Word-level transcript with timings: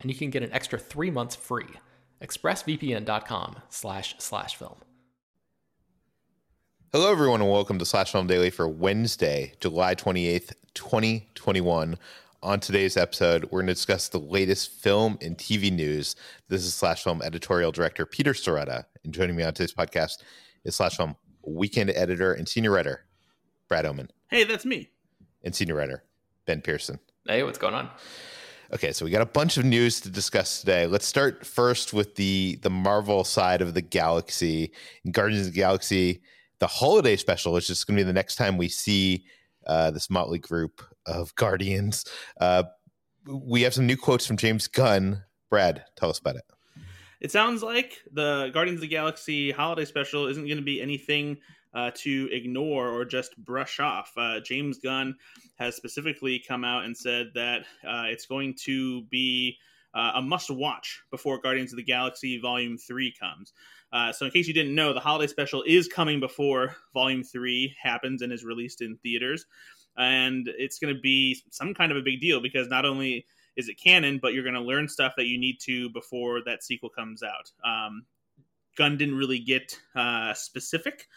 and 0.00 0.10
you 0.10 0.16
can 0.16 0.30
get 0.30 0.42
an 0.42 0.52
extra 0.52 0.78
three 0.78 1.10
months 1.10 1.36
free. 1.36 1.66
ExpressVPN.com 2.22 3.56
slash 3.68 4.14
slash 4.18 4.56
film. 4.56 4.76
Hello, 6.92 7.10
everyone, 7.10 7.40
and 7.40 7.50
welcome 7.50 7.78
to 7.78 7.84
Slash 7.84 8.10
Film 8.10 8.26
Daily 8.26 8.50
for 8.50 8.68
Wednesday, 8.68 9.54
July 9.60 9.94
28th, 9.94 10.54
2021. 10.74 11.96
On 12.42 12.58
today's 12.58 12.96
episode, 12.96 13.44
we're 13.44 13.60
going 13.60 13.68
to 13.68 13.74
discuss 13.74 14.08
the 14.08 14.18
latest 14.18 14.72
film 14.72 15.16
and 15.22 15.38
TV 15.38 15.70
news. 15.70 16.16
This 16.48 16.64
is 16.64 16.74
Slash 16.74 17.04
Film 17.04 17.22
editorial 17.22 17.70
director 17.70 18.04
Peter 18.06 18.32
Sciretta, 18.32 18.86
and 19.04 19.14
joining 19.14 19.36
me 19.36 19.44
on 19.44 19.54
today's 19.54 19.72
podcast 19.72 20.22
is 20.64 20.74
Slash 20.74 20.96
Film 20.96 21.14
weekend 21.46 21.90
editor 21.90 22.32
and 22.32 22.48
senior 22.48 22.72
writer 22.72 23.04
Brad 23.68 23.86
Oman. 23.86 24.10
Hey, 24.28 24.44
that's 24.44 24.64
me. 24.64 24.90
And 25.44 25.54
senior 25.54 25.76
writer 25.76 26.02
Ben 26.44 26.60
Pearson. 26.60 26.98
Hey, 27.24 27.44
what's 27.44 27.58
going 27.58 27.74
on? 27.74 27.88
Okay, 28.72 28.92
so 28.92 29.04
we 29.04 29.10
got 29.10 29.20
a 29.20 29.26
bunch 29.26 29.56
of 29.56 29.64
news 29.64 30.00
to 30.02 30.10
discuss 30.10 30.60
today. 30.60 30.86
Let's 30.86 31.06
start 31.06 31.44
first 31.44 31.92
with 31.92 32.14
the 32.14 32.56
the 32.62 32.70
Marvel 32.70 33.24
side 33.24 33.62
of 33.62 33.74
the 33.74 33.82
galaxy. 33.82 34.72
Guardians 35.10 35.48
of 35.48 35.52
the 35.52 35.58
Galaxy, 35.58 36.22
the 36.60 36.68
holiday 36.68 37.16
special, 37.16 37.52
which 37.52 37.68
is 37.68 37.82
going 37.82 37.96
to 37.96 38.04
be 38.04 38.06
the 38.06 38.12
next 38.12 38.36
time 38.36 38.56
we 38.56 38.68
see 38.68 39.24
uh, 39.66 39.90
this 39.90 40.08
motley 40.08 40.38
group 40.38 40.82
of 41.04 41.34
Guardians. 41.34 42.04
Uh, 42.40 42.62
we 43.26 43.62
have 43.62 43.74
some 43.74 43.88
new 43.88 43.96
quotes 43.96 44.24
from 44.24 44.36
James 44.36 44.68
Gunn. 44.68 45.24
Brad, 45.50 45.84
tell 45.96 46.08
us 46.08 46.20
about 46.20 46.36
it. 46.36 46.44
It 47.20 47.32
sounds 47.32 47.64
like 47.64 47.98
the 48.12 48.50
Guardians 48.54 48.76
of 48.76 48.82
the 48.82 48.88
Galaxy 48.88 49.50
holiday 49.50 49.84
special 49.84 50.28
isn't 50.28 50.46
going 50.46 50.58
to 50.58 50.62
be 50.62 50.80
anything 50.80 51.38
uh, 51.74 51.90
to 51.94 52.28
ignore 52.32 52.88
or 52.88 53.04
just 53.04 53.36
brush 53.36 53.80
off. 53.80 54.12
Uh, 54.16 54.40
James 54.40 54.78
Gunn 54.78 55.16
has 55.58 55.76
specifically 55.76 56.42
come 56.46 56.64
out 56.64 56.84
and 56.84 56.96
said 56.96 57.30
that 57.34 57.60
uh, 57.86 58.04
it's 58.06 58.26
going 58.26 58.54
to 58.64 59.02
be 59.04 59.56
uh, 59.94 60.12
a 60.16 60.22
must 60.22 60.50
watch 60.50 61.02
before 61.10 61.40
Guardians 61.40 61.72
of 61.72 61.76
the 61.76 61.82
Galaxy 61.84 62.38
Volume 62.40 62.78
3 62.78 63.14
comes. 63.18 63.52
Uh, 63.92 64.12
so, 64.12 64.24
in 64.24 64.30
case 64.30 64.46
you 64.46 64.54
didn't 64.54 64.74
know, 64.74 64.92
the 64.92 65.00
holiday 65.00 65.26
special 65.26 65.64
is 65.66 65.88
coming 65.88 66.20
before 66.20 66.76
Volume 66.94 67.24
3 67.24 67.74
happens 67.80 68.22
and 68.22 68.32
is 68.32 68.44
released 68.44 68.82
in 68.82 68.96
theaters. 69.02 69.46
And 69.96 70.48
it's 70.58 70.78
going 70.78 70.94
to 70.94 71.00
be 71.00 71.42
some 71.50 71.74
kind 71.74 71.90
of 71.90 71.98
a 71.98 72.02
big 72.02 72.20
deal 72.20 72.40
because 72.40 72.68
not 72.68 72.84
only 72.84 73.26
is 73.56 73.68
it 73.68 73.80
canon, 73.82 74.20
but 74.22 74.32
you're 74.32 74.44
going 74.44 74.54
to 74.54 74.60
learn 74.60 74.88
stuff 74.88 75.14
that 75.16 75.26
you 75.26 75.38
need 75.38 75.58
to 75.62 75.90
before 75.90 76.40
that 76.46 76.62
sequel 76.62 76.88
comes 76.88 77.22
out. 77.22 77.50
Um, 77.68 78.06
Gunn 78.76 78.96
didn't 78.96 79.16
really 79.16 79.40
get 79.40 79.78
uh, 79.96 80.32
specific 80.34 81.08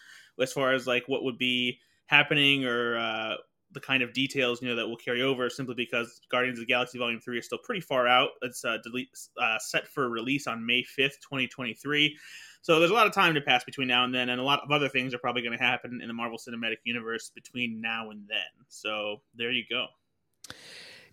as 0.41 0.53
far 0.53 0.73
as 0.73 0.87
like 0.87 1.03
what 1.07 1.23
would 1.23 1.37
be 1.37 1.79
happening 2.07 2.65
or 2.65 2.97
uh, 2.97 3.35
the 3.73 3.79
kind 3.79 4.03
of 4.03 4.13
details 4.13 4.61
you 4.61 4.69
know 4.69 4.75
that 4.75 4.87
will 4.87 4.97
carry 4.97 5.21
over 5.21 5.49
simply 5.49 5.75
because 5.75 6.21
Guardians 6.29 6.59
of 6.59 6.65
the 6.65 6.71
Galaxy 6.71 6.99
Volume 6.99 7.19
3 7.19 7.39
is 7.39 7.45
still 7.45 7.59
pretty 7.63 7.81
far 7.81 8.07
out. 8.07 8.29
It's 8.41 8.63
uh, 8.63 8.77
delete, 8.83 9.09
uh, 9.41 9.57
set 9.59 9.87
for 9.87 10.09
release 10.09 10.47
on 10.47 10.65
May 10.65 10.83
5th, 10.83 11.19
2023. 11.21 12.15
So 12.61 12.79
there's 12.79 12.91
a 12.91 12.93
lot 12.93 13.07
of 13.07 13.13
time 13.13 13.33
to 13.33 13.41
pass 13.41 13.63
between 13.63 13.89
now 13.89 14.05
and 14.05 14.15
then, 14.15 14.29
and 14.29 14.39
a 14.39 14.43
lot 14.43 14.61
of 14.63 14.71
other 14.71 14.87
things 14.87 15.13
are 15.13 15.17
probably 15.17 15.41
going 15.41 15.57
to 15.57 15.63
happen 15.63 15.99
in 16.01 16.07
the 16.07 16.13
Marvel 16.13 16.37
Cinematic 16.37 16.77
Universe 16.85 17.31
between 17.35 17.81
now 17.81 18.09
and 18.09 18.21
then. 18.29 18.65
So 18.69 19.17
there 19.35 19.51
you 19.51 19.63
go. 19.69 19.87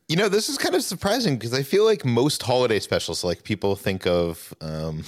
You 0.07 0.17
know, 0.17 0.29
this 0.29 0.49
is 0.49 0.59
kind 0.59 0.75
of 0.75 0.83
surprising 0.83 1.37
because 1.37 1.55
I 1.55 1.63
feel 1.63 1.85
like 1.85 2.05
most 2.05 2.43
holiday 2.43 2.79
specials, 2.79 3.25
like 3.25 3.43
people 3.43 3.75
think 3.75 4.07
of 4.07 4.55
um, 4.61 5.05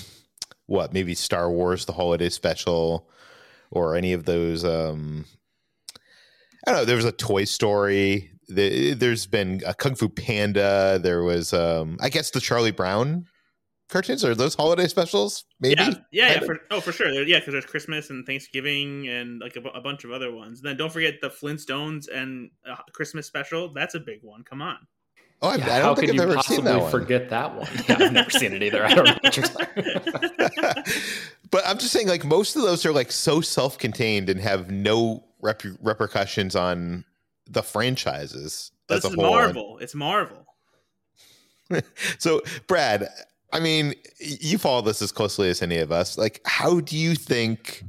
what 0.66 0.92
maybe 0.92 1.14
Star 1.14 1.50
Wars, 1.50 1.84
the 1.84 1.92
holiday 1.92 2.28
special, 2.28 3.08
or 3.72 3.96
any 3.96 4.12
of 4.12 4.24
those. 4.24 4.64
Um, 4.64 5.24
I 6.66 6.70
don't 6.70 6.80
know. 6.80 6.84
There 6.84 6.96
was 6.96 7.04
a 7.04 7.12
Toy 7.12 7.44
Story. 7.44 8.30
There's 8.48 9.26
been 9.26 9.62
a 9.66 9.74
Kung 9.74 9.94
Fu 9.94 10.08
Panda. 10.08 11.00
There 11.02 11.22
was, 11.22 11.52
um, 11.52 11.96
I 12.00 12.08
guess, 12.08 12.30
the 12.30 12.40
Charlie 12.40 12.70
Brown 12.70 13.26
cartoons 13.88 14.24
or 14.24 14.34
those 14.34 14.54
holiday 14.54 14.88
specials. 14.88 15.44
Maybe. 15.60 15.80
Yeah, 15.80 15.90
yeah, 16.10 16.32
yeah 16.32 16.40
for, 16.40 16.58
oh, 16.70 16.80
for 16.80 16.92
sure. 16.92 17.10
Yeah, 17.10 17.38
because 17.38 17.52
there's 17.52 17.66
Christmas 17.66 18.10
and 18.10 18.26
Thanksgiving 18.26 19.08
and 19.08 19.40
like 19.40 19.56
a, 19.56 19.60
a, 19.60 19.80
bunch 19.80 20.04
of 20.04 20.12
other 20.12 20.34
ones. 20.34 20.60
And 20.60 20.68
then 20.68 20.76
don't 20.76 20.92
forget 20.92 21.20
the 21.20 21.28
Flintstones 21.28 22.06
and 22.12 22.50
Christmas 22.92 23.26
special. 23.26 23.72
That's 23.72 23.94
a 23.94 24.00
big 24.00 24.20
one. 24.22 24.42
Come 24.44 24.62
on. 24.62 24.78
Oh, 25.42 25.48
I, 25.48 25.56
yeah, 25.56 25.76
I 25.76 25.78
don't 25.80 25.98
think 25.98 26.12
I've 26.12 26.20
ever 26.20 26.40
seen 26.42 26.64
that 26.64 26.80
one. 26.80 26.90
Forget 26.90 27.28
that 27.30 27.56
one. 27.56 27.68
Yeah, 27.88 27.96
I've 27.98 28.12
never 28.12 28.30
seen 28.30 28.52
it 28.52 28.62
either. 28.62 28.84
I 28.84 28.94
don't 28.94 29.06
know 29.06 29.18
what 29.20 29.36
you're 29.36 29.46
talking 29.46 29.84
but 31.50 31.66
I'm 31.66 31.78
just 31.78 31.92
saying, 31.92 32.06
like 32.06 32.24
most 32.24 32.54
of 32.54 32.62
those 32.62 32.86
are 32.86 32.92
like 32.92 33.10
so 33.10 33.40
self-contained 33.40 34.30
and 34.30 34.40
have 34.40 34.70
no 34.70 35.24
rep- 35.40 35.62
repercussions 35.80 36.54
on 36.54 37.04
the 37.50 37.62
franchises 37.62 38.70
but 38.86 38.98
as 38.98 39.04
a 39.04 39.08
whole. 39.08 39.24
Marvel. 39.24 39.78
It's 39.78 39.96
Marvel. 39.96 40.46
so, 42.18 42.42
Brad, 42.68 43.08
I 43.52 43.58
mean, 43.58 43.94
you 44.20 44.58
follow 44.58 44.82
this 44.82 45.02
as 45.02 45.10
closely 45.10 45.50
as 45.50 45.60
any 45.60 45.78
of 45.78 45.90
us. 45.90 46.16
Like, 46.16 46.40
how 46.44 46.80
do 46.80 46.96
you 46.96 47.16
think? 47.16 47.82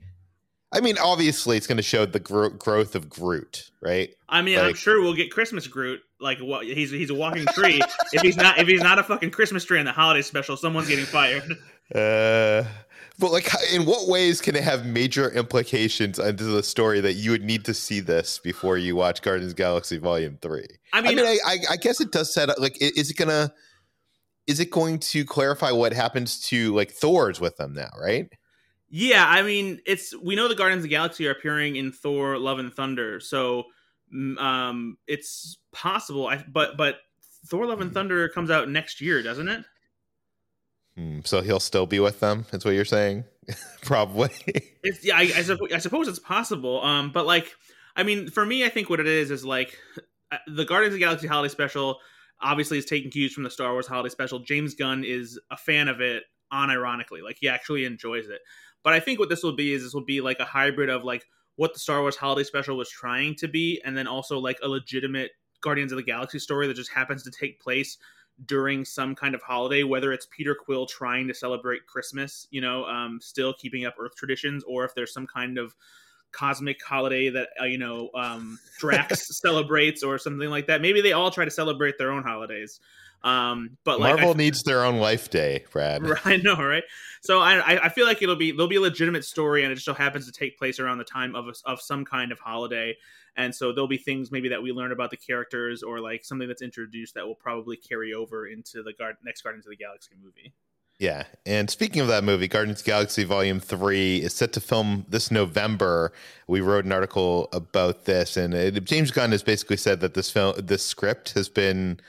I 0.73 0.81
mean, 0.81 0.97
obviously, 0.97 1.55
it's 1.55 1.67
going 1.67 1.77
to 1.77 1.83
show 1.83 2.05
the 2.05 2.19
gro- 2.19 2.49
growth 2.49 2.95
of 2.95 3.07
Groot, 3.07 3.69
right? 3.81 4.09
I 4.27 4.41
mean, 4.41 4.57
like, 4.57 4.69
I'm 4.69 4.73
sure 4.73 5.01
we'll 5.01 5.13
get 5.13 5.31
Christmas 5.31 5.67
Groot. 5.67 6.01
Like, 6.19 6.39
what? 6.39 6.65
He's 6.65 6.89
he's 6.89 7.11
a 7.11 7.13
walking 7.13 7.45
tree. 7.53 7.79
if 8.11 8.21
he's 8.21 8.37
not 8.37 8.57
if 8.57 8.67
he's 8.67 8.81
not 8.81 8.97
a 8.97 9.03
fucking 9.03 9.31
Christmas 9.31 9.63
tree 9.63 9.79
in 9.79 9.85
the 9.85 9.91
holiday 9.91 10.23
special, 10.23 10.57
someone's 10.57 10.87
getting 10.87 11.05
fired. 11.05 11.57
Uh, 11.93 12.63
but 13.19 13.31
like, 13.31 13.47
in 13.73 13.85
what 13.85 14.07
ways 14.07 14.41
can 14.41 14.55
it 14.55 14.63
have 14.63 14.85
major 14.85 15.29
implications 15.31 16.17
into 16.17 16.45
the 16.45 16.63
story 16.63 17.01
that 17.01 17.13
you 17.13 17.29
would 17.29 17.43
need 17.43 17.65
to 17.65 17.73
see 17.73 17.99
this 17.99 18.39
before 18.39 18.77
you 18.77 18.95
watch 18.95 19.21
Guardians 19.21 19.53
Galaxy 19.53 19.97
Volume 19.97 20.39
Three? 20.41 20.65
I 20.93 21.01
mean, 21.01 21.19
I, 21.19 21.23
mean, 21.23 21.39
I, 21.45 21.57
I 21.71 21.75
guess 21.75 22.01
it 22.01 22.11
does 22.11 22.33
set 22.33 22.49
up. 22.49 22.57
Like, 22.57 22.77
is 22.81 23.11
it 23.11 23.17
gonna? 23.17 23.53
Is 24.47 24.59
it 24.59 24.71
going 24.71 24.99
to 24.99 25.25
clarify 25.25 25.71
what 25.71 25.93
happens 25.93 26.39
to 26.47 26.73
like 26.73 26.91
Thor's 26.91 27.39
with 27.39 27.57
them 27.57 27.73
now? 27.73 27.91
Right? 28.01 28.31
Yeah, 28.95 29.25
I 29.27 29.41
mean, 29.41 29.81
it's 29.87 30.15
we 30.15 30.35
know 30.35 30.47
the 30.47 30.53
Guardians 30.53 30.81
of 30.81 30.83
the 30.83 30.89
Galaxy 30.89 31.27
are 31.27 31.31
appearing 31.31 31.77
in 31.77 31.91
Thor: 31.91 32.37
Love 32.37 32.59
and 32.59 32.71
Thunder, 32.71 33.19
so 33.19 33.63
um, 34.37 34.99
it's 35.07 35.57
possible. 35.71 36.27
I, 36.27 36.45
but 36.47 36.77
but 36.77 36.97
Thor: 37.47 37.65
Love 37.65 37.81
and 37.81 37.89
mm-hmm. 37.89 37.95
Thunder 37.95 38.29
comes 38.29 38.51
out 38.51 38.69
next 38.69 39.01
year, 39.01 39.23
doesn't 39.23 39.47
it? 39.47 39.65
Hmm, 40.95 41.21
so 41.23 41.41
he'll 41.41 41.59
still 41.59 41.87
be 41.87 41.99
with 41.99 42.19
them. 42.19 42.45
That's 42.51 42.65
what 42.65 42.75
you're 42.75 42.85
saying, 42.85 43.23
probably. 43.81 44.29
It's, 44.83 45.03
yeah, 45.03 45.17
I, 45.17 45.21
I, 45.21 45.75
I, 45.75 45.79
suppose 45.79 46.07
it's 46.07 46.19
possible. 46.19 46.83
Um, 46.83 47.11
but 47.11 47.25
like, 47.25 47.51
I 47.95 48.03
mean, 48.03 48.29
for 48.29 48.45
me, 48.45 48.63
I 48.63 48.69
think 48.69 48.91
what 48.91 48.99
it 48.99 49.07
is 49.07 49.31
is 49.31 49.43
like 49.43 49.75
uh, 50.31 50.37
the 50.45 50.65
Guardians 50.65 50.93
of 50.93 50.99
the 50.99 51.03
Galaxy 51.03 51.25
Holiday 51.25 51.51
Special. 51.51 51.97
Obviously, 52.39 52.77
is 52.77 52.85
taking 52.85 53.09
cues 53.09 53.33
from 53.33 53.43
the 53.43 53.49
Star 53.49 53.71
Wars 53.71 53.87
Holiday 53.87 54.09
Special. 54.09 54.37
James 54.37 54.75
Gunn 54.75 55.03
is 55.03 55.39
a 55.49 55.57
fan 55.57 55.87
of 55.87 55.99
it, 55.99 56.25
unironically. 56.53 57.23
Like 57.23 57.37
he 57.39 57.49
actually 57.49 57.85
enjoys 57.85 58.27
it. 58.27 58.41
But 58.83 58.93
I 58.93 58.99
think 58.99 59.19
what 59.19 59.29
this 59.29 59.43
will 59.43 59.55
be 59.55 59.73
is 59.73 59.83
this 59.83 59.93
will 59.93 60.05
be 60.05 60.21
like 60.21 60.39
a 60.39 60.45
hybrid 60.45 60.89
of 60.89 61.03
like 61.03 61.25
what 61.55 61.73
the 61.73 61.79
Star 61.79 62.01
Wars 62.01 62.15
Holiday 62.15 62.43
Special 62.43 62.77
was 62.77 62.89
trying 62.89 63.35
to 63.35 63.47
be, 63.47 63.81
and 63.85 63.97
then 63.97 64.07
also 64.07 64.39
like 64.39 64.59
a 64.61 64.67
legitimate 64.67 65.31
Guardians 65.61 65.91
of 65.91 65.97
the 65.97 66.03
Galaxy 66.03 66.39
story 66.39 66.67
that 66.67 66.75
just 66.75 66.91
happens 66.91 67.23
to 67.23 67.31
take 67.31 67.61
place 67.61 67.97
during 68.45 68.83
some 68.83 69.15
kind 69.15 69.35
of 69.35 69.41
holiday, 69.41 69.83
whether 69.83 70.11
it's 70.11 70.27
Peter 70.35 70.55
Quill 70.55 70.85
trying 70.85 71.27
to 71.27 71.33
celebrate 71.33 71.85
Christmas, 71.85 72.47
you 72.49 72.61
know, 72.61 72.83
um, 72.85 73.19
still 73.21 73.53
keeping 73.53 73.85
up 73.85 73.95
Earth 73.99 74.15
traditions, 74.15 74.63
or 74.63 74.83
if 74.83 74.95
there's 74.95 75.13
some 75.13 75.27
kind 75.27 75.57
of 75.57 75.75
cosmic 76.33 76.83
holiday 76.83 77.29
that 77.29 77.49
uh, 77.61 77.65
you 77.65 77.77
know 77.77 78.09
um, 78.15 78.59
Drax 78.79 79.23
celebrates 79.41 80.03
or 80.03 80.17
something 80.17 80.49
like 80.49 80.67
that. 80.67 80.81
Maybe 80.81 80.99
they 80.99 81.13
all 81.13 81.31
try 81.31 81.45
to 81.45 81.51
celebrate 81.51 81.97
their 81.97 82.11
own 82.11 82.23
holidays. 82.23 82.81
Um, 83.23 83.77
but 83.85 83.99
like, 83.99 84.15
Marvel 84.15 84.31
I, 84.31 84.37
needs 84.37 84.63
their 84.63 84.83
own 84.83 84.97
life 84.97 85.29
day, 85.29 85.63
Brad. 85.71 86.03
I 86.25 86.37
know, 86.37 86.55
right? 86.55 86.83
So 87.21 87.39
I, 87.39 87.85
I 87.85 87.89
feel 87.89 88.05
like 88.05 88.21
it'll 88.21 88.35
be 88.35 88.51
there'll 88.51 88.67
be 88.67 88.75
a 88.75 88.81
legitimate 88.81 89.23
story, 89.23 89.63
and 89.63 89.71
it 89.71 89.75
just 89.75 89.85
so 89.85 89.93
happens 89.93 90.25
to 90.25 90.31
take 90.31 90.57
place 90.57 90.79
around 90.79 90.97
the 90.97 91.05
time 91.05 91.35
of 91.35 91.47
a, 91.47 91.53
of 91.65 91.81
some 91.81 92.03
kind 92.03 92.33
of 92.33 92.39
holiday, 92.39 92.97
and 93.37 93.55
so 93.55 93.71
there'll 93.71 93.87
be 93.87 93.97
things 93.97 94.31
maybe 94.31 94.49
that 94.49 94.61
we 94.61 94.71
learn 94.71 94.91
about 94.91 95.09
the 95.09 95.17
characters 95.17 95.83
or 95.83 96.01
like 96.01 96.25
something 96.25 96.47
that's 96.47 96.61
introduced 96.61 97.15
that 97.15 97.25
will 97.25 97.35
probably 97.35 97.77
carry 97.77 98.13
over 98.13 98.47
into 98.47 98.83
the 98.83 98.91
Guard- 98.93 99.17
next 99.23 99.41
Guardians 99.41 99.65
of 99.65 99.71
the 99.71 99.77
Galaxy 99.77 100.15
movie. 100.21 100.53
Yeah. 100.99 101.23
And 101.45 101.69
speaking 101.69 102.01
of 102.01 102.07
that 102.07 102.23
movie, 102.23 102.47
Guardians 102.47 102.81
of 102.81 102.85
Galaxy 102.85 103.23
Volume 103.23 103.59
3 103.59 104.17
is 104.17 104.33
set 104.33 104.53
to 104.53 104.61
film 104.61 105.05
this 105.09 105.31
November. 105.31 106.13
We 106.47 106.61
wrote 106.61 106.85
an 106.85 106.91
article 106.91 107.49
about 107.51 108.05
this, 108.05 108.37
and 108.37 108.53
it, 108.53 108.83
James 108.83 109.11
Gunn 109.11 109.31
has 109.31 109.43
basically 109.43 109.77
said 109.77 110.01
that 110.01 110.13
this 110.13 110.29
film, 110.29 110.53
this 110.57 110.85
script 110.85 111.33
has 111.33 111.49
been 111.49 111.99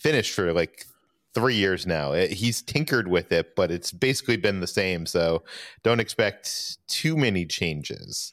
finished 0.00 0.34
for 0.34 0.52
like 0.52 0.86
three 1.34 1.54
years 1.54 1.86
now. 1.86 2.12
It, 2.12 2.32
he's 2.32 2.62
tinkered 2.62 3.08
with 3.08 3.30
it, 3.32 3.54
but 3.54 3.70
it's 3.70 3.92
basically 3.92 4.36
been 4.36 4.60
the 4.60 4.66
same. 4.66 5.06
So 5.06 5.42
don't 5.82 6.00
expect 6.00 6.78
too 6.88 7.16
many 7.16 7.46
changes. 7.46 8.32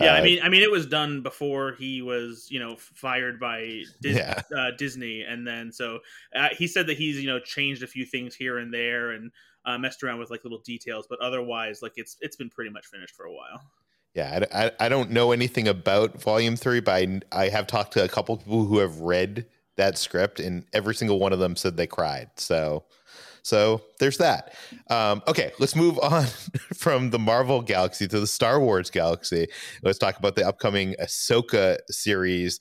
Yeah, 0.00 0.14
uh, 0.14 0.18
I 0.18 0.22
mean, 0.22 0.40
I 0.44 0.48
mean, 0.48 0.62
it 0.62 0.70
was 0.70 0.86
done 0.86 1.22
before 1.22 1.72
he 1.72 2.02
was, 2.02 2.46
you 2.50 2.60
know, 2.60 2.76
fired 2.78 3.40
by 3.40 3.82
Disney, 4.00 4.20
yeah. 4.20 4.40
uh, 4.56 4.70
Disney 4.78 5.22
and 5.22 5.44
then 5.44 5.72
so 5.72 5.98
uh, 6.36 6.50
he 6.56 6.68
said 6.68 6.86
that 6.86 6.96
he's, 6.96 7.20
you 7.20 7.26
know, 7.26 7.40
changed 7.40 7.82
a 7.82 7.86
few 7.88 8.06
things 8.06 8.36
here 8.36 8.58
and 8.58 8.72
there 8.72 9.10
and 9.10 9.32
uh, 9.64 9.76
messed 9.76 10.02
around 10.02 10.20
with 10.20 10.30
like 10.30 10.44
little 10.44 10.60
details, 10.60 11.06
but 11.08 11.18
otherwise, 11.20 11.82
like 11.82 11.92
it's 11.96 12.16
it's 12.20 12.36
been 12.36 12.48
pretty 12.48 12.70
much 12.70 12.86
finished 12.86 13.14
for 13.16 13.26
a 13.26 13.32
while. 13.32 13.60
Yeah, 14.14 14.44
I, 14.52 14.66
I, 14.66 14.70
I 14.80 14.88
don't 14.88 15.10
know 15.10 15.32
anything 15.32 15.68
about 15.68 16.20
Volume 16.20 16.56
Three, 16.56 16.80
but 16.80 16.92
I, 16.92 17.20
I 17.32 17.48
have 17.48 17.66
talked 17.66 17.92
to 17.94 18.04
a 18.04 18.08
couple 18.08 18.36
people 18.36 18.64
who 18.64 18.78
have 18.78 19.00
read 19.00 19.46
that 19.78 19.96
script, 19.96 20.38
and 20.38 20.64
every 20.72 20.94
single 20.94 21.18
one 21.18 21.32
of 21.32 21.38
them 21.38 21.56
said 21.56 21.76
they 21.76 21.86
cried. 21.86 22.28
So, 22.36 22.84
so 23.42 23.80
there's 23.98 24.18
that. 24.18 24.54
Um, 24.90 25.22
okay, 25.26 25.52
let's 25.58 25.74
move 25.74 25.98
on 26.02 26.26
from 26.74 27.10
the 27.10 27.18
Marvel 27.18 27.62
galaxy 27.62 28.06
to 28.08 28.20
the 28.20 28.26
Star 28.26 28.60
Wars 28.60 28.90
galaxy. 28.90 29.48
Let's 29.82 29.98
talk 29.98 30.18
about 30.18 30.36
the 30.36 30.46
upcoming 30.46 30.94
Ahsoka 31.00 31.78
series. 31.88 32.60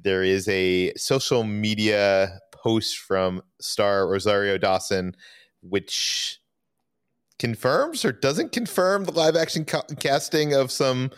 There 0.00 0.24
is 0.24 0.48
a 0.48 0.94
social 0.94 1.44
media 1.44 2.40
post 2.52 2.98
from 2.98 3.42
star 3.60 4.08
Rosario 4.08 4.56
Dawson, 4.56 5.14
which 5.60 6.40
confirms 7.38 8.04
or 8.04 8.12
doesn't 8.12 8.52
confirm 8.52 9.04
the 9.04 9.12
live 9.12 9.36
action 9.36 9.64
ca- 9.64 9.82
casting 10.00 10.54
of 10.54 10.72
some 10.72 11.10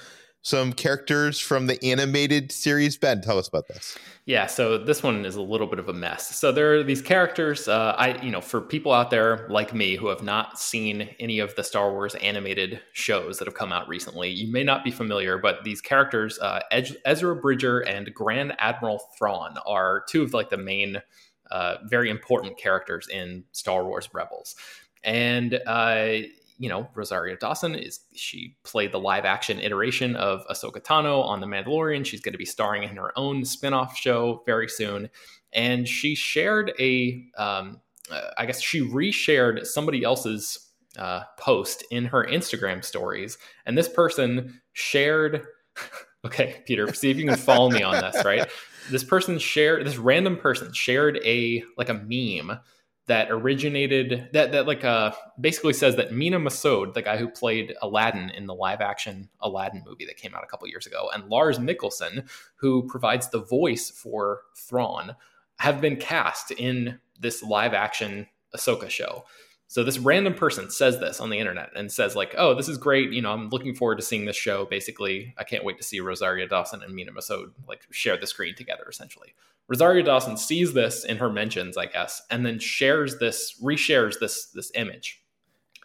some 0.46 0.72
characters 0.72 1.40
from 1.40 1.66
the 1.66 1.76
animated 1.84 2.52
series. 2.52 2.96
Ben, 2.96 3.20
tell 3.20 3.36
us 3.36 3.48
about 3.48 3.66
this. 3.66 3.98
Yeah, 4.26 4.46
so 4.46 4.78
this 4.78 5.02
one 5.02 5.24
is 5.24 5.34
a 5.34 5.42
little 5.42 5.66
bit 5.66 5.80
of 5.80 5.88
a 5.88 5.92
mess. 5.92 6.36
So 6.36 6.52
there 6.52 6.74
are 6.74 6.82
these 6.84 7.02
characters. 7.02 7.66
Uh, 7.66 7.96
I, 7.98 8.22
you 8.22 8.30
know, 8.30 8.40
for 8.40 8.60
people 8.60 8.92
out 8.92 9.10
there 9.10 9.48
like 9.50 9.74
me 9.74 9.96
who 9.96 10.06
have 10.06 10.22
not 10.22 10.56
seen 10.56 11.08
any 11.18 11.40
of 11.40 11.56
the 11.56 11.64
Star 11.64 11.90
Wars 11.90 12.14
animated 12.16 12.80
shows 12.92 13.38
that 13.38 13.48
have 13.48 13.56
come 13.56 13.72
out 13.72 13.88
recently, 13.88 14.30
you 14.30 14.52
may 14.52 14.62
not 14.62 14.84
be 14.84 14.92
familiar. 14.92 15.36
But 15.36 15.64
these 15.64 15.80
characters, 15.80 16.38
uh, 16.38 16.60
Ezra 16.70 17.34
Bridger 17.34 17.80
and 17.80 18.14
Grand 18.14 18.52
Admiral 18.60 19.00
Thrawn, 19.18 19.56
are 19.66 20.04
two 20.08 20.22
of 20.22 20.32
like 20.32 20.50
the 20.50 20.56
main, 20.56 21.02
uh, 21.50 21.78
very 21.86 22.08
important 22.08 22.56
characters 22.56 23.08
in 23.08 23.42
Star 23.50 23.84
Wars 23.84 24.08
Rebels. 24.12 24.54
And 25.02 25.60
uh, 25.66 26.18
you 26.58 26.68
know, 26.68 26.88
Rosario 26.94 27.36
Dawson 27.36 27.74
is 27.74 28.00
she 28.14 28.56
played 28.64 28.92
the 28.92 29.00
live 29.00 29.24
action 29.24 29.60
iteration 29.60 30.16
of 30.16 30.46
Ahsoka 30.48 30.80
Tano 30.80 31.22
on 31.24 31.40
The 31.40 31.46
Mandalorian. 31.46 32.06
She's 32.06 32.20
going 32.20 32.32
to 32.32 32.38
be 32.38 32.46
starring 32.46 32.82
in 32.82 32.96
her 32.96 33.12
own 33.16 33.44
spin-off 33.44 33.96
show 33.96 34.42
very 34.46 34.68
soon. 34.68 35.10
And 35.52 35.86
she 35.86 36.14
shared 36.14 36.72
a, 36.78 37.24
um, 37.36 37.80
uh, 38.10 38.30
I 38.38 38.46
guess 38.46 38.60
she 38.60 38.80
reshared 38.80 39.66
somebody 39.66 40.02
else's 40.02 40.72
uh, 40.98 41.22
post 41.38 41.84
in 41.90 42.06
her 42.06 42.24
Instagram 42.24 42.84
stories. 42.84 43.36
And 43.66 43.76
this 43.76 43.88
person 43.88 44.60
shared, 44.72 45.42
okay, 46.24 46.62
Peter, 46.66 46.92
see 46.94 47.10
if 47.10 47.18
you 47.18 47.26
can 47.26 47.36
follow 47.36 47.70
me 47.70 47.82
on 47.82 48.00
this, 48.00 48.24
right? 48.24 48.48
This 48.88 49.02
person 49.02 49.40
shared, 49.40 49.84
this 49.84 49.96
random 49.96 50.36
person 50.36 50.72
shared 50.72 51.18
a, 51.24 51.64
like 51.76 51.88
a 51.88 51.94
meme 51.94 52.60
that 53.06 53.30
originated 53.30 54.28
that 54.32 54.52
that 54.52 54.66
like 54.66 54.84
uh 54.84 55.12
basically 55.40 55.72
says 55.72 55.96
that 55.96 56.12
Mena 56.12 56.40
Massoud, 56.40 56.94
the 56.94 57.02
guy 57.02 57.16
who 57.16 57.28
played 57.28 57.74
Aladdin 57.82 58.30
in 58.30 58.46
the 58.46 58.54
live 58.54 58.80
action 58.80 59.28
Aladdin 59.40 59.84
movie 59.86 60.06
that 60.06 60.16
came 60.16 60.34
out 60.34 60.44
a 60.44 60.46
couple 60.46 60.66
years 60.68 60.86
ago, 60.86 61.10
and 61.14 61.28
Lars 61.28 61.58
Mikkelsen, 61.58 62.28
who 62.56 62.86
provides 62.88 63.28
the 63.28 63.40
voice 63.40 63.90
for 63.90 64.42
Thrawn, 64.56 65.14
have 65.58 65.80
been 65.80 65.96
cast 65.96 66.50
in 66.50 66.98
this 67.18 67.42
live 67.42 67.74
action 67.74 68.26
Ahsoka 68.54 68.90
show. 68.90 69.24
So 69.68 69.82
this 69.82 69.98
random 69.98 70.34
person 70.34 70.70
says 70.70 71.00
this 71.00 71.20
on 71.20 71.28
the 71.30 71.38
internet 71.38 71.70
and 71.74 71.90
says 71.90 72.14
like, 72.14 72.34
"Oh, 72.38 72.54
this 72.54 72.68
is 72.68 72.78
great. 72.78 73.10
You 73.10 73.20
know, 73.22 73.32
I'm 73.32 73.48
looking 73.48 73.74
forward 73.74 73.96
to 73.96 74.02
seeing 74.02 74.24
this 74.24 74.36
show. 74.36 74.64
Basically, 74.64 75.34
I 75.38 75.44
can't 75.44 75.64
wait 75.64 75.76
to 75.78 75.82
see 75.82 76.00
Rosario 76.00 76.46
Dawson 76.46 76.82
and 76.82 76.94
Mena 76.94 77.12
Massoud 77.12 77.52
like 77.68 77.82
share 77.90 78.16
the 78.16 78.26
screen 78.26 78.54
together. 78.54 78.86
Essentially, 78.88 79.34
Rosario 79.68 80.04
Dawson 80.04 80.36
sees 80.36 80.72
this 80.72 81.04
in 81.04 81.16
her 81.16 81.28
mentions, 81.28 81.76
I 81.76 81.86
guess, 81.86 82.22
and 82.30 82.46
then 82.46 82.58
shares 82.58 83.18
this, 83.18 83.60
reshares 83.60 84.20
this 84.20 84.46
this 84.46 84.70
image. 84.74 85.22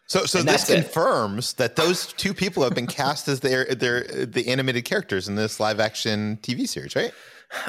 So, 0.06 0.26
so 0.26 0.44
this 0.44 0.66
confirms 0.66 1.54
it. 1.54 1.58
that 1.58 1.76
those 1.78 2.12
two 2.14 2.34
people 2.34 2.64
have 2.64 2.76
been 2.76 2.86
cast 2.86 3.28
as 3.28 3.40
their 3.40 3.66
their 3.66 4.04
the 4.04 4.48
animated 4.50 4.86
characters 4.86 5.28
in 5.28 5.36
this 5.36 5.60
live 5.60 5.80
action 5.80 6.38
TV 6.44 6.68
series, 6.68 6.96
right? 6.96 7.14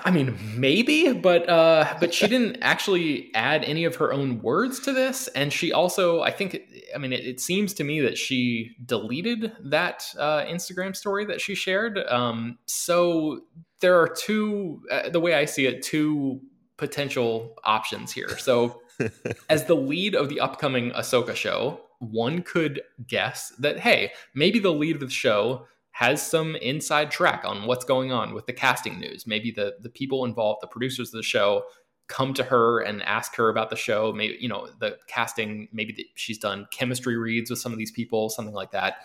I 0.04 0.10
mean, 0.10 0.38
maybe, 0.56 1.12
but 1.12 1.48
uh, 1.48 1.96
but 1.98 2.14
she 2.14 2.28
didn't 2.28 2.58
actually 2.62 3.30
add 3.34 3.64
any 3.64 3.84
of 3.84 3.96
her 3.96 4.12
own 4.12 4.40
words 4.40 4.78
to 4.80 4.92
this, 4.92 5.26
and 5.28 5.52
she 5.52 5.72
also, 5.72 6.22
I 6.22 6.30
think, 6.30 6.60
I 6.94 6.98
mean, 6.98 7.12
it, 7.12 7.26
it 7.26 7.40
seems 7.40 7.74
to 7.74 7.84
me 7.84 8.00
that 8.00 8.16
she 8.16 8.76
deleted 8.84 9.52
that 9.64 10.04
uh, 10.18 10.44
Instagram 10.44 10.94
story 10.94 11.24
that 11.24 11.40
she 11.40 11.56
shared. 11.56 11.98
Um, 11.98 12.58
so 12.66 13.40
there 13.80 13.98
are 14.00 14.08
two, 14.08 14.82
uh, 14.90 15.08
the 15.08 15.20
way 15.20 15.34
I 15.34 15.46
see 15.46 15.66
it, 15.66 15.82
two 15.82 16.40
potential 16.76 17.56
options 17.64 18.12
here. 18.12 18.38
So, 18.38 18.82
as 19.50 19.64
the 19.64 19.74
lead 19.74 20.14
of 20.14 20.28
the 20.28 20.38
upcoming 20.38 20.92
Ahsoka 20.92 21.34
show, 21.34 21.80
one 21.98 22.42
could 22.42 22.82
guess 23.06 23.52
that 23.58 23.80
hey, 23.80 24.12
maybe 24.34 24.58
the 24.58 24.72
lead 24.72 24.96
of 24.96 25.00
the 25.00 25.10
show 25.10 25.66
has 25.92 26.24
some 26.24 26.56
inside 26.56 27.10
track 27.10 27.42
on 27.44 27.66
what's 27.66 27.84
going 27.84 28.12
on 28.12 28.34
with 28.34 28.46
the 28.46 28.52
casting 28.52 28.98
news. 28.98 29.26
Maybe 29.26 29.50
the 29.50 29.76
the 29.80 29.90
people 29.90 30.24
involved, 30.24 30.62
the 30.62 30.66
producers 30.66 31.08
of 31.08 31.18
the 31.18 31.22
show, 31.22 31.64
come 32.08 32.34
to 32.34 32.42
her 32.44 32.80
and 32.80 33.02
ask 33.02 33.36
her 33.36 33.48
about 33.48 33.70
the 33.70 33.76
show. 33.76 34.12
Maybe 34.12 34.36
you 34.40 34.48
know 34.48 34.68
the 34.80 34.96
casting. 35.06 35.68
Maybe 35.72 36.10
she's 36.14 36.38
done 36.38 36.66
chemistry 36.72 37.16
reads 37.16 37.50
with 37.50 37.58
some 37.58 37.72
of 37.72 37.78
these 37.78 37.92
people, 37.92 38.30
something 38.30 38.54
like 38.54 38.70
that. 38.72 38.96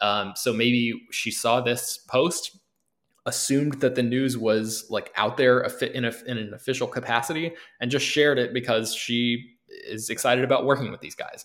Um, 0.00 0.34
so 0.36 0.52
maybe 0.52 1.06
she 1.10 1.30
saw 1.30 1.60
this 1.60 1.98
post, 1.98 2.58
assumed 3.24 3.80
that 3.80 3.94
the 3.94 4.02
news 4.02 4.36
was 4.36 4.86
like 4.90 5.10
out 5.16 5.38
there 5.38 5.60
in, 5.60 6.04
a, 6.04 6.12
in 6.26 6.36
an 6.36 6.52
official 6.54 6.86
capacity, 6.86 7.52
and 7.80 7.90
just 7.90 8.06
shared 8.06 8.38
it 8.38 8.52
because 8.52 8.94
she 8.94 9.52
is 9.68 10.10
excited 10.10 10.44
about 10.44 10.64
working 10.64 10.90
with 10.90 11.00
these 11.00 11.14
guys 11.14 11.44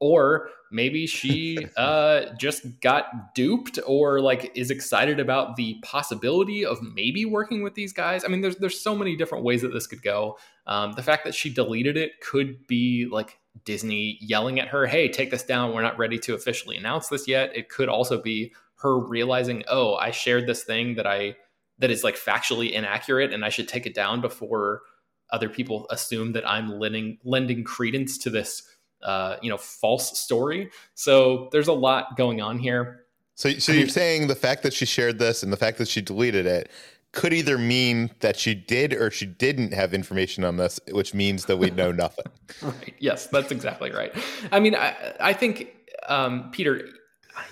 or 0.00 0.48
maybe 0.72 1.06
she 1.06 1.58
uh, 1.76 2.26
just 2.38 2.80
got 2.80 3.34
duped 3.34 3.78
or 3.86 4.20
like 4.20 4.50
is 4.54 4.70
excited 4.70 5.20
about 5.20 5.56
the 5.56 5.78
possibility 5.82 6.64
of 6.64 6.78
maybe 6.82 7.24
working 7.24 7.62
with 7.62 7.74
these 7.74 7.92
guys. 7.92 8.24
I 8.24 8.28
mean 8.28 8.40
there's 8.40 8.56
there's 8.56 8.80
so 8.80 8.96
many 8.96 9.16
different 9.16 9.44
ways 9.44 9.62
that 9.62 9.72
this 9.72 9.86
could 9.86 10.02
go. 10.02 10.38
Um, 10.66 10.92
the 10.92 11.02
fact 11.02 11.24
that 11.24 11.34
she 11.34 11.52
deleted 11.52 11.96
it 11.96 12.20
could 12.20 12.66
be 12.66 13.06
like 13.10 13.38
disney 13.64 14.16
yelling 14.20 14.60
at 14.60 14.68
her 14.68 14.86
hey 14.86 15.08
take 15.08 15.30
this 15.30 15.42
down. 15.42 15.74
We're 15.74 15.82
not 15.82 15.98
ready 15.98 16.18
to 16.20 16.34
officially 16.34 16.76
announce 16.76 17.08
this 17.08 17.28
yet. 17.28 17.56
It 17.56 17.68
could 17.68 17.88
also 17.88 18.20
be 18.20 18.52
her 18.80 18.98
realizing 18.98 19.62
oh 19.68 19.94
i 19.96 20.10
shared 20.10 20.46
this 20.46 20.64
thing 20.64 20.94
that 20.94 21.06
i 21.06 21.34
that 21.78 21.90
is 21.90 22.04
like 22.04 22.16
factually 22.16 22.72
inaccurate 22.72 23.32
and 23.32 23.44
i 23.44 23.48
should 23.48 23.68
take 23.68 23.86
it 23.86 23.94
down 23.94 24.20
before 24.20 24.82
other 25.30 25.48
people 25.48 25.86
assume 25.90 26.32
that 26.32 26.48
i'm 26.48 26.78
lending 26.78 27.18
lending 27.24 27.62
credence 27.62 28.18
to 28.18 28.30
this 28.30 28.62
uh, 29.02 29.36
you 29.42 29.50
know 29.50 29.56
false 29.56 30.18
story. 30.18 30.70
So 30.94 31.48
there's 31.52 31.68
a 31.68 31.72
lot 31.72 32.16
going 32.16 32.40
on 32.40 32.58
here. 32.58 33.04
So, 33.34 33.50
so 33.54 33.72
you're 33.72 33.88
saying 33.88 34.26
the 34.26 34.34
fact 34.34 34.62
that 34.64 34.74
she 34.74 34.84
shared 34.84 35.18
this 35.18 35.42
and 35.42 35.50
the 35.50 35.56
fact 35.56 35.78
that 35.78 35.88
she 35.88 36.02
deleted 36.02 36.44
it 36.44 36.70
could 37.12 37.32
either 37.32 37.58
mean 37.58 38.10
that 38.20 38.36
she 38.36 38.54
did 38.54 38.92
or 38.92 39.10
she 39.10 39.26
didn't 39.26 39.72
have 39.72 39.94
information 39.94 40.44
on 40.44 40.58
this, 40.58 40.78
which 40.90 41.14
means 41.14 41.46
that 41.46 41.56
we 41.56 41.70
know 41.70 41.90
nothing. 41.92 42.26
right. 42.62 42.94
Yes, 42.98 43.26
that's 43.26 43.50
exactly 43.50 43.90
right. 43.90 44.12
I 44.52 44.60
mean, 44.60 44.74
I, 44.74 45.14
I 45.18 45.32
think 45.32 45.74
um, 46.08 46.50
Peter, 46.52 46.88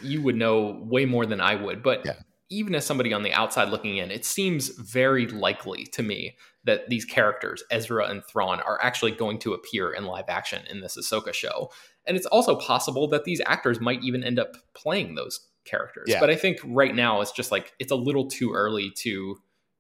you 0.03 0.23
would 0.23 0.37
know 0.37 0.81
way 0.85 1.07
more 1.07 1.27
than 1.27 1.41
I 1.41 1.55
would, 1.55 1.83
but 1.83 2.03
yeah. 2.05 2.13
even 2.51 2.75
as 2.75 2.87
somebody 2.87 3.13
on 3.13 3.23
the 3.23 3.33
outside 3.33 3.71
looking 3.71 3.97
in, 3.97 4.11
it 4.11 4.25
seems 4.25 4.69
very 4.69 5.27
likely 5.27 5.85
to 5.87 6.03
me 6.03 6.37
that 6.69 6.89
these 6.89 7.05
characters, 7.05 7.65
Ezra 7.71 8.07
and 8.07 8.23
Thrawn, 8.25 8.61
are 8.61 8.79
actually 8.83 9.13
going 9.13 9.39
to 9.41 9.55
appear 9.55 9.91
in 9.91 10.05
live 10.05 10.27
action 10.29 10.63
in 10.71 10.81
this 10.81 10.97
Ahsoka 10.97 11.33
show. 11.33 11.71
And 12.07 12.17
it's 12.17 12.27
also 12.27 12.55
possible 12.57 13.09
that 13.09 13.25
these 13.25 13.41
actors 13.47 13.81
might 13.81 14.03
even 14.03 14.23
end 14.23 14.39
up 14.39 14.57
playing 14.75 15.15
those 15.15 15.41
characters. 15.65 16.05
Yeah. 16.09 16.21
But 16.21 16.31
I 16.31 16.37
think 16.37 16.59
right 16.65 16.95
now 16.95 17.21
it's 17.21 17.33
just 17.33 17.51
like 17.51 17.73
it's 17.79 17.93
a 17.93 17.97
little 17.97 18.29
too 18.29 18.53
early 18.53 18.91
to 18.99 19.39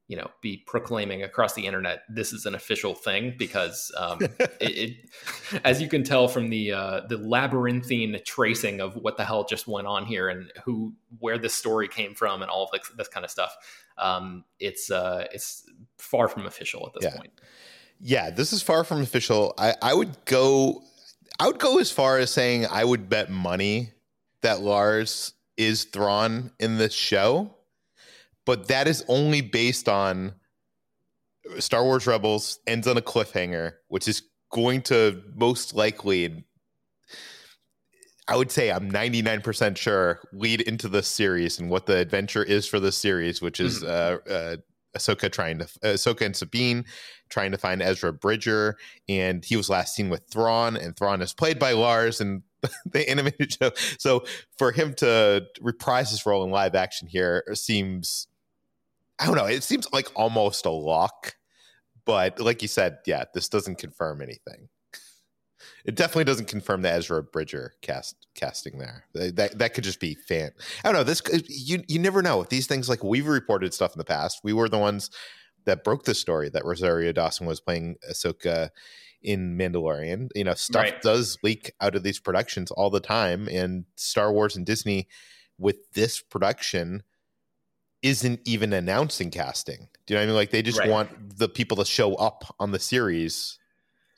you 0.08 0.16
know 0.16 0.30
be 0.40 0.62
proclaiming 0.66 1.22
across 1.22 1.52
the 1.52 1.66
internet 1.66 2.00
this 2.08 2.32
is 2.32 2.46
an 2.46 2.54
official 2.54 2.94
thing 2.94 3.34
because 3.38 3.92
um, 3.96 4.18
it, 4.40 4.48
it, 4.60 4.96
as 5.64 5.82
you 5.82 5.88
can 5.88 6.02
tell 6.02 6.28
from 6.28 6.48
the 6.48 6.72
uh, 6.72 7.02
the 7.08 7.18
labyrinthine 7.18 8.18
tracing 8.24 8.80
of 8.80 8.96
what 8.96 9.16
the 9.16 9.24
hell 9.24 9.44
just 9.44 9.68
went 9.68 9.86
on 9.86 10.06
here 10.06 10.28
and 10.28 10.50
who 10.64 10.94
where 11.18 11.38
this 11.38 11.54
story 11.54 11.88
came 11.88 12.14
from 12.14 12.40
and 12.42 12.50
all 12.50 12.64
of 12.64 12.70
this, 12.72 12.90
this 12.96 13.08
kind 13.08 13.24
of 13.24 13.30
stuff 13.30 13.54
um, 13.98 14.44
it's 14.58 14.90
uh, 14.90 15.26
it's 15.32 15.68
far 15.98 16.28
from 16.28 16.46
official 16.46 16.86
at 16.86 17.00
this 17.00 17.10
Yeah. 17.10 17.16
point 17.16 17.32
Yeah, 18.00 18.30
this 18.30 18.52
is 18.52 18.62
far 18.62 18.84
from 18.84 19.02
official. 19.02 19.54
I, 19.58 19.74
I 19.82 19.94
would 19.94 20.24
go 20.24 20.82
I 21.40 21.46
would 21.46 21.58
go 21.58 21.78
as 21.78 21.90
far 21.90 22.18
as 22.18 22.30
saying 22.30 22.66
I 22.70 22.84
would 22.84 23.08
bet 23.08 23.30
money 23.30 23.92
that 24.42 24.60
Lars 24.60 25.32
is 25.56 25.84
Thrawn 25.84 26.52
in 26.58 26.78
this 26.78 26.94
show, 26.94 27.54
but 28.46 28.68
that 28.68 28.86
is 28.88 29.04
only 29.08 29.40
based 29.40 29.88
on 29.88 30.34
Star 31.58 31.82
Wars 31.84 32.06
Rebels 32.06 32.60
ends 32.66 32.86
on 32.86 32.96
a 32.96 33.02
cliffhanger, 33.02 33.74
which 33.88 34.06
is 34.06 34.22
going 34.52 34.82
to 34.82 35.22
most 35.34 35.74
likely 35.74 36.44
I 38.28 38.36
would 38.36 38.52
say 38.52 38.70
I'm 38.70 38.90
99% 38.90 39.76
sure 39.76 40.20
lead 40.32 40.60
into 40.62 40.88
this 40.88 41.08
series 41.08 41.58
and 41.58 41.70
what 41.70 41.86
the 41.86 41.96
adventure 41.96 42.42
is 42.42 42.66
for 42.66 42.78
this 42.78 42.96
series, 42.96 43.40
which 43.40 43.58
is 43.58 43.82
uh, 43.82 44.18
uh, 44.28 44.56
Ahsoka 44.96 45.32
trying 45.32 45.58
to 45.58 45.64
Ahsoka 45.82 46.26
and 46.26 46.36
Sabine 46.36 46.84
trying 47.30 47.52
to 47.52 47.58
find 47.58 47.82
Ezra 47.82 48.12
Bridger, 48.12 48.76
and 49.08 49.44
he 49.44 49.56
was 49.56 49.68
last 49.68 49.94
seen 49.94 50.08
with 50.08 50.22
Thrawn, 50.30 50.76
and 50.76 50.96
Thrawn 50.96 51.22
is 51.22 51.34
played 51.34 51.58
by 51.58 51.72
Lars 51.72 52.20
and 52.20 52.42
the 52.86 53.08
animated 53.08 53.52
show. 53.52 53.70
So 53.98 54.24
for 54.56 54.72
him 54.72 54.94
to 54.94 55.46
reprise 55.60 56.10
his 56.10 56.24
role 56.26 56.44
in 56.44 56.50
live 56.50 56.74
action 56.74 57.08
here 57.08 57.44
seems, 57.54 58.28
I 59.18 59.26
don't 59.26 59.36
know, 59.36 59.46
it 59.46 59.62
seems 59.62 59.90
like 59.92 60.08
almost 60.14 60.66
a 60.66 60.70
lock. 60.70 61.34
But 62.04 62.40
like 62.40 62.62
you 62.62 62.68
said, 62.68 62.98
yeah, 63.04 63.24
this 63.34 63.48
doesn't 63.48 63.76
confirm 63.76 64.22
anything. 64.22 64.68
It 65.84 65.94
definitely 65.94 66.24
doesn't 66.24 66.48
confirm 66.48 66.82
the 66.82 66.90
Ezra 66.90 67.22
Bridger 67.22 67.74
cast 67.82 68.26
casting 68.34 68.78
there. 68.78 69.04
That 69.14 69.58
that 69.58 69.74
could 69.74 69.84
just 69.84 70.00
be 70.00 70.14
fan. 70.14 70.50
I 70.84 70.88
don't 70.88 70.94
know. 70.94 71.04
This 71.04 71.22
you 71.48 71.82
you 71.88 71.98
never 71.98 72.20
know. 72.22 72.44
These 72.44 72.66
things 72.66 72.88
like 72.88 73.02
we've 73.04 73.26
reported 73.26 73.72
stuff 73.74 73.92
in 73.94 73.98
the 73.98 74.04
past. 74.04 74.40
We 74.42 74.52
were 74.52 74.68
the 74.68 74.78
ones 74.78 75.10
that 75.64 75.84
broke 75.84 76.04
the 76.04 76.14
story 76.14 76.48
that 76.50 76.64
Rosario 76.64 77.12
Dawson 77.12 77.46
was 77.46 77.60
playing 77.60 77.96
Ahsoka 78.10 78.70
in 79.22 79.56
Mandalorian. 79.58 80.30
You 80.34 80.44
know, 80.44 80.54
stuff 80.54 80.82
Right. 80.82 81.02
does 81.02 81.38
leak 81.42 81.72
out 81.80 81.94
of 81.94 82.02
these 82.02 82.18
productions 82.20 82.70
all 82.70 82.90
the 82.90 83.00
time, 83.00 83.48
and 83.48 83.84
Star 83.96 84.32
Wars 84.32 84.56
and 84.56 84.64
Disney 84.66 85.08
with 85.58 85.90
this 85.92 86.20
production 86.20 87.02
isn't 88.02 88.40
even 88.44 88.72
announcing 88.72 89.30
casting. 89.30 89.88
Do 90.06 90.14
you 90.14 90.16
know 90.16 90.20
what 90.20 90.22
I 90.22 90.26
mean? 90.26 90.36
Like 90.36 90.50
they 90.50 90.62
just 90.62 90.78
Right. 90.78 90.88
want 90.88 91.36
the 91.38 91.48
people 91.48 91.76
to 91.78 91.84
show 91.84 92.14
up 92.14 92.54
on 92.60 92.70
the 92.70 92.78
series. 92.78 93.57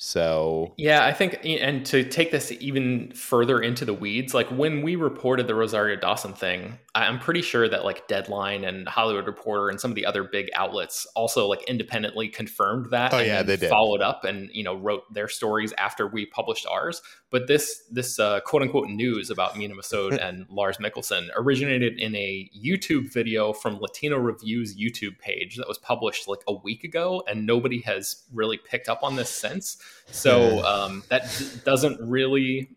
So 0.02 0.72
Yeah, 0.78 1.04
I 1.04 1.12
think, 1.12 1.40
and 1.44 1.84
to 1.86 2.02
take 2.04 2.30
this 2.30 2.50
even 2.52 3.12
further 3.12 3.60
into 3.60 3.84
the 3.84 3.92
weeds, 3.92 4.32
like 4.32 4.48
when 4.48 4.80
we 4.80 4.96
reported 4.96 5.46
the 5.46 5.54
Rosario 5.54 5.94
Dawson 5.96 6.32
thing, 6.32 6.78
I'm 6.94 7.18
pretty 7.18 7.42
sure 7.42 7.68
that 7.68 7.84
like 7.84 8.08
Deadline 8.08 8.64
and 8.64 8.88
Hollywood 8.88 9.26
Reporter 9.26 9.68
and 9.68 9.78
some 9.78 9.90
of 9.90 9.94
the 9.94 10.06
other 10.06 10.24
big 10.24 10.48
outlets 10.54 11.06
also 11.14 11.46
like 11.46 11.62
independently 11.68 12.28
confirmed 12.28 12.90
that. 12.92 13.12
Oh, 13.12 13.18
and 13.18 13.26
yeah, 13.26 13.42
they 13.42 13.56
did. 13.56 13.68
Followed 13.68 14.00
up 14.00 14.24
and 14.24 14.48
you 14.54 14.64
know 14.64 14.74
wrote 14.74 15.02
their 15.12 15.28
stories 15.28 15.74
after 15.76 16.06
we 16.06 16.24
published 16.24 16.66
ours. 16.66 17.02
But 17.30 17.46
this 17.46 17.84
this 17.90 18.18
uh, 18.18 18.40
quote 18.40 18.62
unquote 18.62 18.88
news 18.88 19.28
about 19.28 19.56
Mena 19.56 19.74
Massoud 19.74 20.18
and 20.20 20.46
Lars 20.48 20.78
Mikkelsen 20.78 21.28
originated 21.36 22.00
in 22.00 22.16
a 22.16 22.50
YouTube 22.58 23.12
video 23.12 23.52
from 23.52 23.78
Latino 23.78 24.16
Reviews 24.16 24.76
YouTube 24.76 25.18
page 25.18 25.56
that 25.56 25.68
was 25.68 25.78
published 25.78 26.26
like 26.26 26.40
a 26.48 26.54
week 26.54 26.84
ago, 26.84 27.22
and 27.28 27.46
nobody 27.46 27.82
has 27.82 28.24
really 28.32 28.56
picked 28.56 28.88
up 28.88 29.02
on 29.02 29.16
this 29.16 29.28
since. 29.28 29.76
So 30.10 30.64
um, 30.64 31.02
that 31.08 31.32
d- 31.38 31.46
doesn't 31.64 32.00
really 32.00 32.76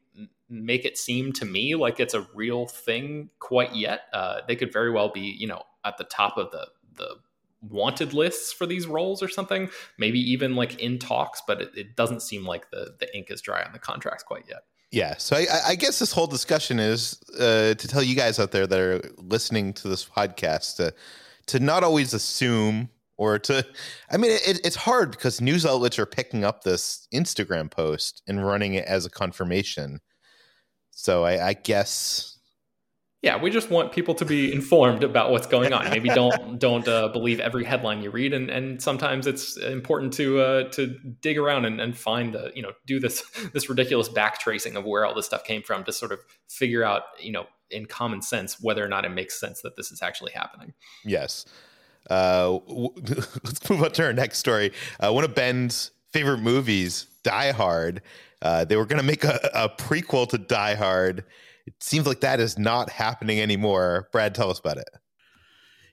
make 0.50 0.86
it 0.86 0.98
seem 0.98 1.34
to 1.34 1.46
me 1.46 1.76
like 1.76 2.00
it's 2.00 2.14
a 2.14 2.28
real 2.34 2.68
thing 2.68 3.30
quite 3.40 3.76
yet. 3.76 4.02
Uh, 4.14 4.42
they 4.48 4.56
could 4.56 4.72
very 4.72 4.92
well 4.92 5.10
be, 5.10 5.36
you 5.38 5.48
know, 5.48 5.64
at 5.84 5.98
the 5.98 6.04
top 6.04 6.38
of 6.38 6.52
the 6.52 6.68
the 6.96 7.16
wanted 7.70 8.14
lists 8.14 8.52
for 8.52 8.66
these 8.66 8.86
roles 8.86 9.24
or 9.24 9.28
something. 9.28 9.70
Maybe 9.98 10.20
even 10.20 10.56
like 10.56 10.80
in 10.80 11.00
talks, 11.00 11.42
but 11.46 11.62
it, 11.62 11.72
it 11.76 11.96
doesn't 11.96 12.22
seem 12.22 12.46
like 12.46 12.70
the 12.72 12.96
the 13.00 13.16
ink 13.16 13.32
is 13.32 13.42
dry 13.42 13.64
on 13.64 13.74
the 13.74 13.80
contracts 13.80 14.24
quite 14.24 14.46
yet. 14.48 14.64
Yeah, 14.92 15.18
so 15.18 15.36
I, 15.36 15.48
I 15.70 15.76
guess 15.76 15.98
this 15.98 16.12
whole 16.12 16.28
discussion 16.28 16.80
is 16.80 17.20
uh, 17.40 17.74
to 17.74 17.88
tell 17.88 18.04
you 18.04 18.16
guys 18.16 18.38
out 18.38 18.52
there 18.52 18.68
that 18.68 18.80
are 18.80 19.02
listening 19.18 19.74
to 19.74 19.88
this 19.88 20.06
podcast 20.06 20.76
to 20.76 20.94
to 21.48 21.60
not 21.60 21.84
always 21.84 22.14
assume 22.14 22.90
or 23.18 23.40
to. 23.40 23.66
I 24.12 24.18
mean, 24.18 24.32
it, 24.32 24.60
it's 24.66 24.76
hard 24.76 25.12
because 25.12 25.42
news 25.42 25.66
outlets 25.66 26.00
are 26.00 26.06
picking 26.06 26.44
up 26.44 26.64
this 26.64 27.08
Instagram 27.14 27.70
post 27.70 28.22
and 28.28 28.46
running 28.46 28.74
it 28.74 28.86
as 28.86 29.06
a 29.06 29.10
confirmation. 29.10 30.00
So 30.92 31.24
I, 31.24 31.50
I 31.50 31.54
guess 31.54 32.38
Yeah, 33.22 33.42
we 33.42 33.50
just 33.50 33.70
want 33.70 33.94
people 33.94 34.14
to 34.16 34.26
be 34.26 34.52
informed 34.52 35.04
about 35.04 35.32
what's 35.32 35.48
going 35.48 35.72
on. 35.72 35.90
Maybe 35.90 36.10
don't 36.16 36.60
don't 36.60 36.88
uh, 36.88 37.08
believe 37.08 37.40
every 37.40 37.64
headline 37.64 38.02
you 38.04 38.12
read, 38.12 38.34
and, 38.34 38.50
and 38.50 38.82
sometimes 38.82 39.26
it's 39.28 39.58
important 39.58 40.14
to 40.14 40.40
uh, 40.40 40.70
to 40.72 40.98
dig 41.22 41.38
around 41.38 41.66
and, 41.66 41.80
and 41.80 41.98
find 41.98 42.34
the 42.34 42.52
you 42.54 42.62
know 42.62 42.72
do 42.86 43.00
this 43.00 43.22
this 43.54 43.70
ridiculous 43.70 44.10
back 44.10 44.40
tracing 44.40 44.76
of 44.76 44.86
where 44.86 45.06
all 45.06 45.16
this 45.16 45.26
stuff 45.26 45.44
came 45.44 45.64
from 45.64 45.84
to 45.86 45.94
sort 45.94 46.12
of 46.12 46.20
figure 46.50 46.84
out 46.84 47.04
you 47.20 47.32
know 47.32 47.46
in 47.72 47.86
common 47.86 48.22
sense 48.22 48.62
whether 48.62 48.84
or 48.84 48.88
not 48.88 49.04
it 49.04 49.10
makes 49.10 49.40
sense 49.40 49.62
that 49.62 49.76
this 49.78 49.92
is 49.92 50.02
actually 50.02 50.32
happening. 50.32 50.74
yes. 51.04 51.46
Uh, 52.10 52.60
w- 52.68 52.94
let's 53.44 53.70
move 53.70 53.84
on 53.84 53.92
to 53.92 54.04
our 54.04 54.14
next 54.14 54.40
story. 54.40 54.72
Uh, 55.00 55.12
one 55.12 55.24
of 55.24 55.36
Ben's 55.36 55.92
favorite 56.12 56.40
movies, 56.40 57.08
Die 57.24 57.52
Hard. 57.52 58.02
Uh, 58.42 58.66
they 58.66 58.76
were 58.76 58.86
going 58.86 59.00
to 59.00 59.06
make 59.06 59.24
a, 59.24 59.40
a 59.54 59.70
prequel 59.70 60.28
to 60.30 60.38
Die 60.38 60.76
Hard. 60.76 61.24
It 61.66 61.76
seems 61.80 62.06
like 62.06 62.20
that 62.22 62.40
is 62.40 62.58
not 62.58 62.90
happening 62.90 63.40
anymore. 63.40 64.10
Brad, 64.12 64.36
tell 64.36 64.50
us 64.50 64.60
about 64.60 64.78
it. 64.78 64.90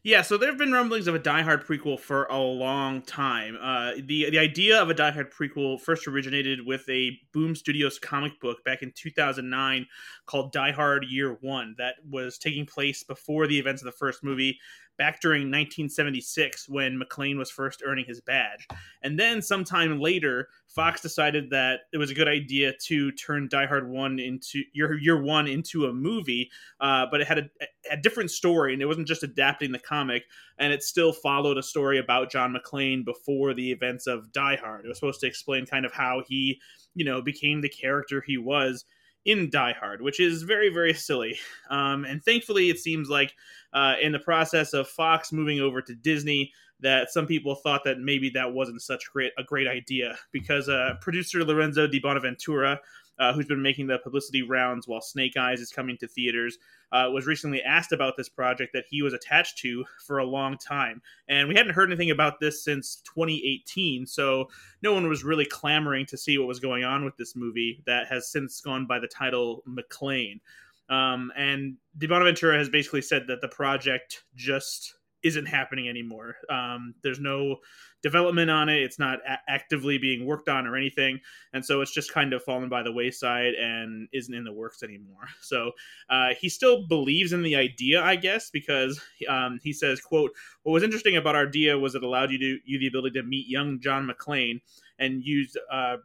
Yeah, 0.03 0.23
so 0.23 0.39
there 0.39 0.49
have 0.49 0.57
been 0.57 0.73
rumblings 0.73 1.09
of 1.09 1.15
a 1.15 1.19
Die 1.19 1.43
Hard 1.43 1.67
prequel 1.67 2.01
for 2.01 2.25
a 2.25 2.39
long 2.39 3.03
time. 3.03 3.59
Uh, 3.61 3.93
the 3.97 4.31
the 4.31 4.39
idea 4.39 4.81
of 4.81 4.89
a 4.89 4.95
Die 4.95 5.11
Hard 5.11 5.31
prequel 5.31 5.79
first 5.79 6.09
originated 6.09 6.65
with 6.65 6.89
a 6.89 7.19
Boom 7.35 7.55
Studios 7.55 7.99
comic 7.99 8.41
book 8.41 8.65
back 8.65 8.81
in 8.81 8.93
2009 8.97 9.87
called 10.25 10.53
Die 10.53 10.73
Hard 10.73 11.05
Year 11.05 11.37
One, 11.43 11.75
that 11.77 11.97
was 12.09 12.39
taking 12.39 12.65
place 12.65 13.05
before 13.05 13.47
the 13.47 13.59
events 13.59 13.83
of 13.83 13.87
the 13.87 13.93
first 13.93 14.25
movie, 14.25 14.59
back 15.01 15.21
during 15.21 15.45
1976 15.45 16.69
when 16.69 17.01
McClane 17.01 17.39
was 17.39 17.51
first 17.51 17.83
earning 17.87 18.05
his 18.05 18.21
badge. 18.21 18.69
And 19.03 19.19
then 19.19 19.41
sometime 19.41 19.99
later, 19.99 20.49
Fox 20.69 21.01
decided 21.01 21.49
that 21.51 21.81
it 21.93 21.97
was 21.97 22.11
a 22.11 22.15
good 22.15 22.29
idea 22.29 22.75
to 22.87 23.11
turn 23.13 23.49
Die 23.49 23.67
Hard 23.67 23.89
One 23.89 24.19
into 24.19 24.63
Year 24.75 24.99
Year 24.99 25.21
One 25.21 25.47
into 25.47 25.87
a 25.87 25.93
movie 25.93 26.51
uh, 26.81 27.07
but 27.11 27.21
it 27.21 27.27
had 27.27 27.39
a, 27.39 27.49
a 27.93 27.97
different 27.97 28.31
story 28.31 28.73
and 28.73 28.83
it 28.83 28.87
wasn't 28.87 29.09
just 29.09 29.23
adapting 29.23 29.73
the 29.73 29.79
comic 29.79 30.25
and 30.59 30.73
it 30.73 30.83
still 30.83 31.13
followed 31.13 31.59
a 31.59 31.63
story 31.63 31.99
about 31.99 32.31
john 32.31 32.55
mcclane 32.55 33.05
before 33.05 33.55
the 33.55 33.71
events 33.73 34.07
of 34.07 34.33
die 34.33 34.57
hard 34.57 34.85
it 34.85 34.89
was 34.89 34.99
supposed 34.99 35.21
to 35.21 35.27
explain 35.27 35.67
kind 35.67 35.85
of 35.85 35.93
how 35.93 36.23
he 36.27 36.61
you 36.95 37.05
know 37.05 37.23
became 37.23 37.61
the 37.61 37.69
character 37.69 38.23
he 38.27 38.37
was 38.37 38.85
in 39.25 39.51
die 39.51 39.75
hard 39.79 40.01
which 40.01 40.19
is 40.19 40.43
very 40.43 40.71
very 40.71 40.95
silly. 40.95 41.39
Um, 41.69 42.05
and 42.05 42.23
thankfully 42.25 42.71
it 42.71 42.79
seems 42.79 43.09
like 43.09 43.35
uh, 43.73 43.95
in 44.01 44.13
the 44.13 44.19
process 44.19 44.73
of 44.73 44.89
fox 44.89 45.33
moving 45.33 45.61
over 45.61 45.83
to 45.83 45.95
disney 45.95 46.53
that 46.81 47.11
some 47.11 47.27
people 47.27 47.55
thought 47.55 47.85
that 47.85 48.01
maybe 48.01 48.31
that 48.31 48.53
wasn't 48.53 48.81
such 48.81 49.11
great 49.13 49.33
a 49.39 49.45
great 49.45 49.69
idea 49.69 50.17
because 50.33 50.69
uh, 50.69 50.95
producer 51.01 51.45
lorenzo 51.45 51.87
di 51.87 52.01
bonaventura 52.01 52.81
uh, 53.21 53.33
who's 53.35 53.47
been 53.47 53.63
making 53.63 53.87
the 53.87 53.99
publicity 53.99 54.43
rounds 54.43 54.89
while 54.89 55.03
Snake 55.03 55.37
Eyes 55.37 55.61
is 55.61 55.71
coming 55.71 55.97
to 55.99 56.09
theaters, 56.09 56.59
uh, 56.91 57.07
was 57.13 57.27
recently 57.27 57.63
asked 57.63 57.93
about 57.93 58.17
this 58.17 58.29
project 58.29 58.73
that 58.73 58.87
he 58.89 59.03
was 59.03 59.13
attached 59.13 59.59
to 59.59 59.85
for 60.07 60.19
a 60.19 60.25
long 60.25 60.57
time. 60.57 61.03
And 61.29 61.47
we 61.47 61.55
hadn't 61.55 61.75
heard 61.75 61.91
anything 61.91 62.11
about 62.11 62.41
this 62.41 62.65
since 62.65 63.03
2018, 63.15 64.07
so 64.07 64.49
no 64.83 64.95
one 64.95 65.07
was 65.07 65.23
really 65.23 65.45
clamoring 65.45 66.07
to 66.07 66.17
see 66.17 66.39
what 66.39 66.49
was 66.49 66.61
going 66.61 66.83
on 66.83 67.05
with 67.05 67.17
this 67.19 67.37
movie 67.37 67.83
that 67.87 68.07
has 68.09 68.33
since 68.33 68.61
gone 68.61 68.87
by 68.87 68.99
the 68.99 69.07
title 69.07 69.63
McClane. 69.69 70.41
Um, 70.89 71.31
and 71.37 71.77
Di 71.99 72.09
Bonaventura 72.09 72.59
has 72.59 72.69
basically 72.69 73.03
said 73.03 73.27
that 73.29 73.41
the 73.41 73.49
project 73.49 74.25
just 74.35 74.95
isn't 75.23 75.47
happening 75.47 75.89
anymore. 75.89 76.37
Um, 76.49 76.95
there's 77.03 77.21
no 77.21 77.57
development 78.03 78.51
on 78.51 78.69
it. 78.69 78.83
It's 78.83 78.99
not 78.99 79.19
a- 79.29 79.39
actively 79.51 79.99
being 79.99 80.27
worked 80.27 80.49
on 80.49 80.67
or 80.67 80.77
anything, 80.77 81.21
and 81.53 81.65
so 81.65 81.81
it's 81.81 81.93
just 81.93 82.13
kind 82.13 82.33
of 82.33 82.43
fallen 82.43 82.69
by 82.69 82.83
the 82.83 82.93
wayside 82.93 83.55
and 83.55 84.09
isn't 84.13 84.35
in 84.35 84.45
the 84.45 84.53
works 84.53 84.83
anymore. 84.83 85.29
So 85.43 85.73
uh, 86.09 86.29
he 86.41 86.49
still 86.49 86.87
believes 86.87 87.33
in 87.33 87.43
the 87.43 87.57
idea, 87.57 88.03
I 88.03 88.15
guess, 88.15 88.51
because 88.51 89.01
um, 89.29 89.59
he 89.63 89.73
says, 89.73 90.01
"quote 90.01 90.31
What 90.63 90.73
was 90.73 90.83
interesting 90.83 91.17
about 91.17 91.35
our 91.35 91.47
idea 91.47 91.79
was 91.79 91.95
it 91.95 92.05
allowed 92.05 92.31
you 92.31 92.39
to 92.39 92.59
you 92.65 92.79
the 92.79 92.87
ability 92.87 93.19
to 93.19 93.27
meet 93.27 93.49
young 93.49 93.81
John 93.81 94.09
McClane 94.09 94.61
and 94.99 95.25
use 95.25 95.57
uh, 95.73 95.97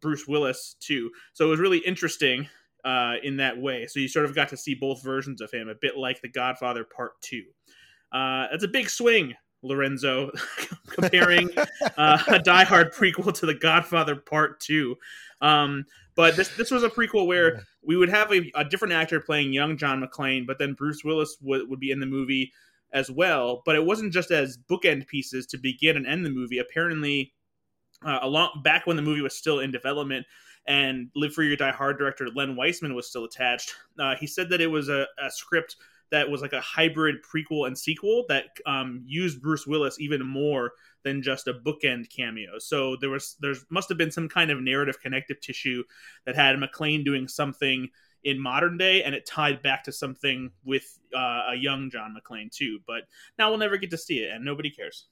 Bruce 0.00 0.26
Willis 0.26 0.76
too. 0.80 1.10
So 1.34 1.46
it 1.46 1.50
was 1.50 1.60
really 1.60 1.78
interesting." 1.78 2.48
Uh, 2.84 3.14
in 3.22 3.38
that 3.38 3.56
way, 3.56 3.86
so 3.86 3.98
you 3.98 4.06
sort 4.08 4.26
of 4.26 4.34
got 4.34 4.50
to 4.50 4.58
see 4.58 4.74
both 4.74 5.02
versions 5.02 5.40
of 5.40 5.50
him, 5.50 5.70
a 5.70 5.74
bit 5.74 5.96
like 5.96 6.20
The 6.20 6.28
Godfather 6.28 6.84
Part 6.84 7.12
Two. 7.22 7.44
Uh, 8.14 8.46
that's 8.50 8.64
a 8.64 8.68
big 8.68 8.88
swing 8.88 9.34
Lorenzo, 9.64 10.30
comparing 10.88 11.50
uh, 11.96 12.22
a 12.28 12.38
Die 12.38 12.64
Hard 12.64 12.92
prequel 12.92 13.34
to 13.34 13.46
The 13.46 13.54
Godfather 13.54 14.14
Part 14.14 14.60
Two. 14.60 14.96
Um, 15.40 15.84
but 16.14 16.36
this 16.36 16.48
this 16.56 16.70
was 16.70 16.84
a 16.84 16.90
prequel 16.90 17.26
where 17.26 17.64
we 17.82 17.96
would 17.96 18.08
have 18.08 18.32
a, 18.32 18.50
a, 18.54 18.64
different 18.64 18.94
actor 18.94 19.20
playing 19.20 19.52
young 19.52 19.76
John 19.76 20.02
McClane, 20.02 20.46
but 20.46 20.58
then 20.58 20.74
Bruce 20.74 21.02
Willis 21.04 21.36
would, 21.40 21.68
would 21.68 21.80
be 21.80 21.90
in 21.90 21.98
the 21.98 22.06
movie 22.06 22.52
as 22.92 23.10
well. 23.10 23.62
But 23.66 23.74
it 23.74 23.84
wasn't 23.84 24.12
just 24.12 24.30
as 24.30 24.58
bookend 24.70 25.08
pieces 25.08 25.46
to 25.46 25.58
begin 25.58 25.96
and 25.96 26.06
end 26.06 26.24
the 26.24 26.30
movie. 26.30 26.58
Apparently, 26.58 27.32
uh, 28.04 28.20
along 28.22 28.60
back 28.62 28.86
when 28.86 28.96
the 28.96 29.02
movie 29.02 29.22
was 29.22 29.36
still 29.36 29.58
in 29.58 29.72
development 29.72 30.24
and 30.66 31.10
Live 31.16 31.34
Free 31.34 31.52
or 31.52 31.56
Die 31.56 31.72
Hard 31.72 31.98
director 31.98 32.28
Len 32.34 32.54
Wiseman 32.54 32.94
was 32.94 33.08
still 33.08 33.24
attached, 33.24 33.74
uh, 33.98 34.14
he 34.14 34.26
said 34.26 34.48
that 34.50 34.60
it 34.60 34.68
was 34.68 34.88
a, 34.88 35.06
a 35.18 35.30
script 35.30 35.76
that 36.14 36.30
was 36.30 36.40
like 36.40 36.52
a 36.52 36.60
hybrid 36.60 37.16
prequel 37.24 37.66
and 37.66 37.76
sequel 37.76 38.24
that 38.28 38.44
um, 38.66 39.02
used 39.04 39.42
Bruce 39.42 39.66
Willis 39.66 39.98
even 39.98 40.24
more 40.24 40.70
than 41.02 41.22
just 41.22 41.48
a 41.48 41.54
bookend 41.54 42.08
cameo. 42.08 42.58
So 42.60 42.96
there 43.00 43.10
was 43.10 43.36
there 43.40 43.54
must 43.68 43.88
have 43.88 43.98
been 43.98 44.12
some 44.12 44.28
kind 44.28 44.52
of 44.52 44.60
narrative 44.60 45.00
connective 45.00 45.40
tissue 45.40 45.82
that 46.24 46.36
had 46.36 46.56
McClane 46.56 47.04
doing 47.04 47.26
something 47.26 47.88
in 48.22 48.40
modern 48.40 48.78
day, 48.78 49.02
and 49.02 49.12
it 49.12 49.26
tied 49.26 49.60
back 49.60 49.82
to 49.84 49.92
something 49.92 50.52
with 50.64 50.98
uh, 51.14 51.48
a 51.50 51.54
young 51.56 51.90
John 51.90 52.16
McClane 52.16 52.50
too. 52.50 52.78
But 52.86 53.02
now 53.36 53.50
we'll 53.50 53.58
never 53.58 53.76
get 53.76 53.90
to 53.90 53.98
see 53.98 54.18
it, 54.18 54.30
and 54.32 54.44
nobody 54.44 54.70
cares. 54.70 55.08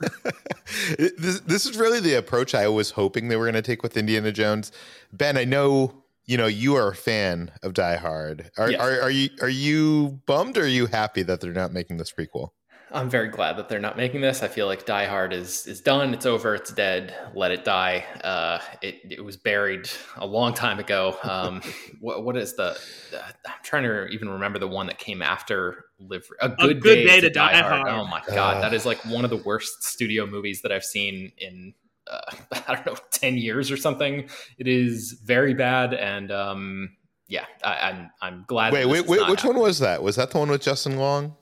this, 0.98 1.40
this 1.40 1.66
is 1.66 1.76
really 1.76 2.00
the 2.00 2.14
approach 2.14 2.54
I 2.54 2.66
was 2.66 2.90
hoping 2.90 3.28
they 3.28 3.36
were 3.36 3.44
going 3.44 3.54
to 3.54 3.62
take 3.62 3.82
with 3.82 3.98
Indiana 3.98 4.32
Jones. 4.32 4.72
Ben, 5.12 5.36
I 5.36 5.44
know 5.44 6.01
you 6.24 6.36
know 6.36 6.46
you 6.46 6.76
are 6.76 6.88
a 6.88 6.94
fan 6.94 7.50
of 7.62 7.74
Die 7.74 7.96
Hard. 7.96 8.50
Are, 8.56 8.70
yes. 8.70 8.80
are, 8.80 9.02
are 9.02 9.10
you 9.10 9.28
are 9.40 9.48
you 9.48 10.20
bummed 10.26 10.56
or 10.56 10.62
are 10.62 10.66
you 10.66 10.86
happy 10.86 11.22
that 11.22 11.40
they're 11.40 11.52
not 11.52 11.72
making 11.72 11.96
this 11.96 12.12
prequel? 12.12 12.50
I'm 12.94 13.08
very 13.08 13.28
glad 13.28 13.56
that 13.56 13.68
they're 13.68 13.80
not 13.80 13.96
making 13.96 14.20
this. 14.20 14.42
I 14.42 14.48
feel 14.48 14.66
like 14.66 14.84
Die 14.84 15.06
Hard 15.06 15.32
is 15.32 15.66
is 15.66 15.80
done. 15.80 16.12
It's 16.12 16.26
over. 16.26 16.54
It's 16.54 16.72
dead. 16.72 17.14
Let 17.34 17.50
it 17.50 17.64
die. 17.64 18.04
Uh, 18.22 18.58
it 18.82 19.00
it 19.10 19.24
was 19.24 19.36
buried 19.36 19.88
a 20.16 20.26
long 20.26 20.52
time 20.54 20.78
ago. 20.78 21.16
Um, 21.22 21.62
what 22.00 22.24
what 22.24 22.36
is 22.36 22.54
the? 22.54 22.78
Uh, 23.16 23.32
I'm 23.46 23.52
trying 23.62 23.84
to 23.84 24.06
even 24.08 24.28
remember 24.28 24.58
the 24.58 24.68
one 24.68 24.86
that 24.86 24.98
came 24.98 25.22
after 25.22 25.86
Live. 25.98 26.26
A 26.40 26.48
good, 26.50 26.70
a 26.70 26.74
good 26.74 26.94
day, 26.96 27.06
day, 27.06 27.20
to, 27.20 27.28
to 27.28 27.34
Die, 27.34 27.52
die 27.52 27.60
hard. 27.62 27.88
hard. 27.88 28.00
Oh 28.00 28.06
my 28.06 28.22
god, 28.28 28.56
uh, 28.56 28.60
that 28.60 28.74
is 28.74 28.84
like 28.84 28.98
one 29.06 29.24
of 29.24 29.30
the 29.30 29.38
worst 29.38 29.84
studio 29.84 30.26
movies 30.26 30.62
that 30.62 30.72
I've 30.72 30.84
seen 30.84 31.32
in 31.38 31.74
uh, 32.12 32.20
I 32.68 32.74
don't 32.74 32.86
know, 32.86 32.96
10 33.10 33.36
years 33.36 33.70
or 33.70 33.76
something. 33.76 34.28
It 34.58 34.68
is 34.68 35.20
very 35.24 35.54
bad. 35.54 35.94
And 35.94 36.30
um, 36.30 36.96
yeah, 37.28 37.46
I, 37.64 37.90
am 37.90 37.96
I'm, 37.96 38.34
I'm 38.34 38.44
glad. 38.46 38.72
Wait, 38.72 38.86
wait, 38.86 39.06
wait 39.06 39.20
which 39.28 39.40
happening. 39.40 39.56
one 39.56 39.62
was 39.62 39.78
that? 39.78 40.02
Was 40.02 40.16
that 40.16 40.30
the 40.30 40.38
one 40.38 40.50
with 40.50 40.62
Justin 40.62 40.98
Long? 40.98 41.36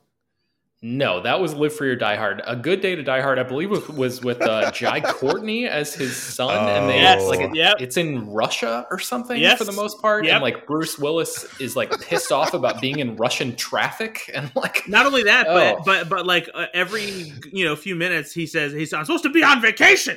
No, 0.82 1.20
that 1.20 1.40
was 1.40 1.52
Live 1.52 1.74
Free 1.74 1.90
or 1.90 1.96
Die 1.96 2.16
Hard. 2.16 2.40
A 2.46 2.56
Good 2.56 2.80
Day 2.80 2.96
to 2.96 3.02
Die 3.02 3.20
Hard, 3.20 3.38
I 3.38 3.42
believe, 3.42 3.70
was 3.90 4.22
with 4.22 4.40
uh, 4.40 4.70
Jai 4.70 5.00
Courtney 5.12 5.66
as 5.66 5.92
his 5.92 6.16
son, 6.16 6.56
oh. 6.56 6.68
and 6.68 6.88
they 6.88 6.96
yes. 6.96 7.22
like 7.22 7.54
yep. 7.54 7.76
it's 7.80 7.98
in 7.98 8.26
Russia 8.30 8.86
or 8.90 8.98
something 8.98 9.38
yes. 9.38 9.58
for 9.58 9.64
the 9.64 9.72
most 9.72 10.00
part, 10.00 10.24
yep. 10.24 10.36
and 10.36 10.42
like 10.42 10.66
Bruce 10.66 10.98
Willis 10.98 11.44
is 11.60 11.76
like 11.76 11.90
pissed 12.00 12.32
off 12.32 12.54
about 12.54 12.80
being 12.80 12.98
in 12.98 13.14
Russian 13.16 13.54
traffic, 13.56 14.30
and 14.32 14.50
like 14.54 14.88
not 14.88 15.04
only 15.04 15.22
that, 15.24 15.46
oh. 15.48 15.54
but 15.54 15.84
but 15.84 16.08
but 16.08 16.26
like 16.26 16.48
uh, 16.54 16.64
every 16.72 17.34
you 17.52 17.66
know 17.66 17.76
few 17.76 17.94
minutes 17.94 18.32
he 18.32 18.46
says 18.46 18.72
he's 18.72 18.94
I'm 18.94 19.04
supposed 19.04 19.24
to 19.24 19.30
be 19.30 19.44
on 19.44 19.60
vacation. 19.60 20.16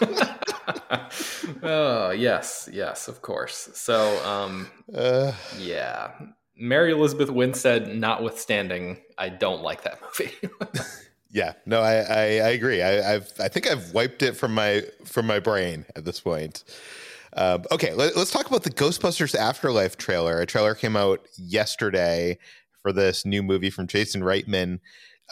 oh 1.62 2.10
yes, 2.10 2.68
yes, 2.72 3.08
of 3.08 3.22
course. 3.22 3.70
So, 3.74 4.24
um, 4.24 4.70
uh, 4.94 5.32
yeah, 5.58 6.12
Mary 6.56 6.92
Elizabeth 6.92 7.30
Winstead, 7.30 7.94
notwithstanding, 7.94 8.98
I 9.18 9.28
don't 9.28 9.62
like 9.62 9.82
that 9.82 9.98
movie. 10.02 10.32
yeah, 11.30 11.52
no, 11.66 11.80
I, 11.80 11.94
I, 11.94 12.20
I 12.20 12.48
agree. 12.50 12.82
I, 12.82 13.12
have 13.12 13.32
I 13.40 13.48
think 13.48 13.66
I've 13.66 13.92
wiped 13.92 14.22
it 14.22 14.36
from 14.36 14.54
my 14.54 14.82
from 15.04 15.26
my 15.26 15.40
brain 15.40 15.86
at 15.96 16.04
this 16.04 16.20
point. 16.20 16.64
Um, 17.36 17.64
okay, 17.72 17.92
let, 17.94 18.16
us 18.16 18.30
talk 18.30 18.46
about 18.46 18.62
the 18.62 18.70
Ghostbusters 18.70 19.34
Afterlife 19.34 19.96
trailer. 19.96 20.40
A 20.40 20.46
trailer 20.46 20.74
came 20.74 20.96
out 20.96 21.26
yesterday 21.36 22.38
for 22.80 22.92
this 22.92 23.26
new 23.26 23.42
movie 23.42 23.70
from 23.70 23.88
Jason 23.88 24.22
Reitman. 24.22 24.78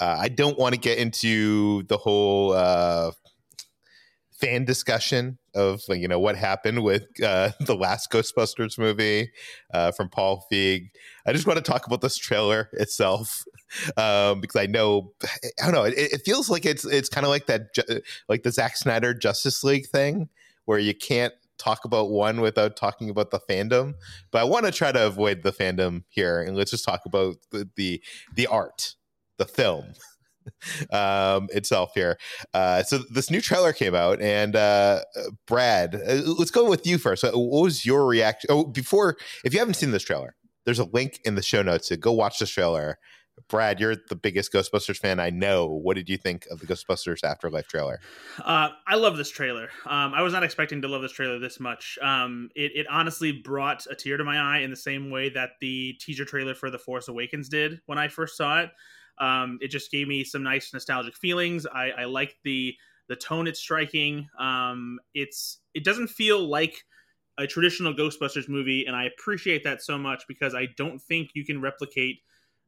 Uh, 0.00 0.16
I 0.18 0.28
don't 0.28 0.58
want 0.58 0.74
to 0.74 0.80
get 0.80 0.98
into 0.98 1.84
the 1.84 1.96
whole 1.96 2.52
uh, 2.52 3.12
fan 4.42 4.64
discussion 4.64 5.38
of 5.54 5.82
you 5.88 6.08
know 6.08 6.18
what 6.18 6.36
happened 6.36 6.82
with 6.82 7.06
uh, 7.22 7.50
the 7.60 7.76
last 7.76 8.10
Ghostbusters 8.10 8.76
movie 8.76 9.30
uh, 9.72 9.92
from 9.92 10.08
Paul 10.08 10.44
Feig. 10.50 10.90
I 11.26 11.32
just 11.32 11.46
want 11.46 11.58
to 11.58 11.62
talk 11.62 11.86
about 11.86 12.00
this 12.00 12.16
trailer 12.16 12.68
itself 12.72 13.44
um, 13.96 14.40
because 14.40 14.56
I 14.56 14.66
know 14.66 15.12
I 15.62 15.64
don't 15.64 15.72
know. 15.72 15.84
It, 15.84 15.94
it 15.96 16.22
feels 16.24 16.50
like 16.50 16.66
it's 16.66 16.84
it's 16.84 17.08
kind 17.08 17.24
of 17.24 17.30
like 17.30 17.46
that 17.46 17.68
like 18.28 18.42
the 18.42 18.50
Zack 18.50 18.76
Snyder 18.76 19.14
Justice 19.14 19.62
League 19.62 19.86
thing 19.86 20.28
where 20.64 20.78
you 20.78 20.94
can't 20.94 21.34
talk 21.58 21.84
about 21.84 22.10
one 22.10 22.40
without 22.40 22.76
talking 22.76 23.08
about 23.10 23.30
the 23.30 23.38
fandom. 23.48 23.94
But 24.32 24.40
I 24.40 24.44
want 24.44 24.66
to 24.66 24.72
try 24.72 24.90
to 24.90 25.06
avoid 25.06 25.44
the 25.44 25.52
fandom 25.52 26.02
here 26.08 26.42
and 26.42 26.56
let's 26.56 26.72
just 26.72 26.84
talk 26.84 27.02
about 27.06 27.36
the 27.52 27.68
the, 27.76 28.02
the 28.34 28.48
art, 28.48 28.96
the 29.38 29.46
film. 29.46 29.94
um, 30.92 31.48
itself 31.52 31.92
here. 31.94 32.18
Uh, 32.54 32.82
so 32.82 32.98
this 33.10 33.30
new 33.30 33.40
trailer 33.40 33.72
came 33.72 33.94
out, 33.94 34.20
and 34.20 34.56
uh, 34.56 35.00
Brad, 35.46 35.94
uh, 35.94 36.22
let's 36.38 36.50
go 36.50 36.68
with 36.68 36.86
you 36.86 36.98
first. 36.98 37.24
What 37.24 37.34
was 37.34 37.84
your 37.86 38.06
reaction? 38.06 38.48
Oh, 38.50 38.64
before, 38.64 39.16
if 39.44 39.52
you 39.52 39.58
haven't 39.58 39.74
seen 39.74 39.90
this 39.90 40.04
trailer, 40.04 40.34
there's 40.64 40.78
a 40.78 40.84
link 40.84 41.20
in 41.24 41.34
the 41.34 41.42
show 41.42 41.62
notes 41.62 41.88
to 41.88 41.96
go 41.96 42.12
watch 42.12 42.38
this 42.38 42.50
trailer. 42.50 42.98
Brad, 43.48 43.80
you're 43.80 43.96
the 44.08 44.16
biggest 44.16 44.52
Ghostbusters 44.52 44.98
fan 44.98 45.18
I 45.18 45.30
know. 45.30 45.66
What 45.66 45.96
did 45.96 46.08
you 46.08 46.16
think 46.16 46.46
of 46.50 46.60
the 46.60 46.66
Ghostbusters 46.66 47.24
Afterlife 47.24 47.66
trailer? 47.66 47.98
Uh, 48.38 48.68
I 48.86 48.94
love 48.96 49.16
this 49.16 49.30
trailer. 49.30 49.70
Um, 49.86 50.12
I 50.14 50.22
was 50.22 50.32
not 50.32 50.44
expecting 50.44 50.82
to 50.82 50.88
love 50.88 51.02
this 51.02 51.12
trailer 51.12 51.38
this 51.38 51.58
much. 51.58 51.98
Um, 52.02 52.50
it, 52.54 52.72
it, 52.74 52.86
honestly 52.90 53.32
brought 53.32 53.86
a 53.90 53.94
tear 53.94 54.16
to 54.16 54.24
my 54.24 54.38
eye 54.38 54.60
in 54.60 54.70
the 54.70 54.76
same 54.76 55.10
way 55.10 55.30
that 55.30 55.50
the 55.60 55.94
teaser 55.94 56.24
trailer 56.24 56.54
for 56.54 56.70
The 56.70 56.78
Force 56.78 57.08
Awakens 57.08 57.48
did 57.48 57.80
when 57.86 57.98
I 57.98 58.08
first 58.08 58.36
saw 58.36 58.60
it. 58.60 58.70
Um, 59.18 59.58
it 59.60 59.68
just 59.68 59.90
gave 59.90 60.08
me 60.08 60.24
some 60.24 60.42
nice 60.42 60.72
nostalgic 60.72 61.16
feelings. 61.16 61.66
I, 61.66 61.90
I 61.90 62.04
like 62.04 62.36
the 62.44 62.74
the 63.08 63.16
tone 63.16 63.46
it's 63.46 63.60
striking. 63.60 64.28
Um, 64.38 64.98
it's 65.14 65.58
it 65.74 65.84
doesn't 65.84 66.08
feel 66.08 66.40
like 66.48 66.84
a 67.38 67.46
traditional 67.46 67.94
Ghostbusters 67.94 68.48
movie, 68.48 68.86
and 68.86 68.94
I 68.96 69.04
appreciate 69.04 69.64
that 69.64 69.82
so 69.82 69.98
much 69.98 70.24
because 70.28 70.54
I 70.54 70.68
don't 70.76 71.00
think 71.00 71.30
you 71.34 71.44
can 71.44 71.60
replicate 71.60 72.20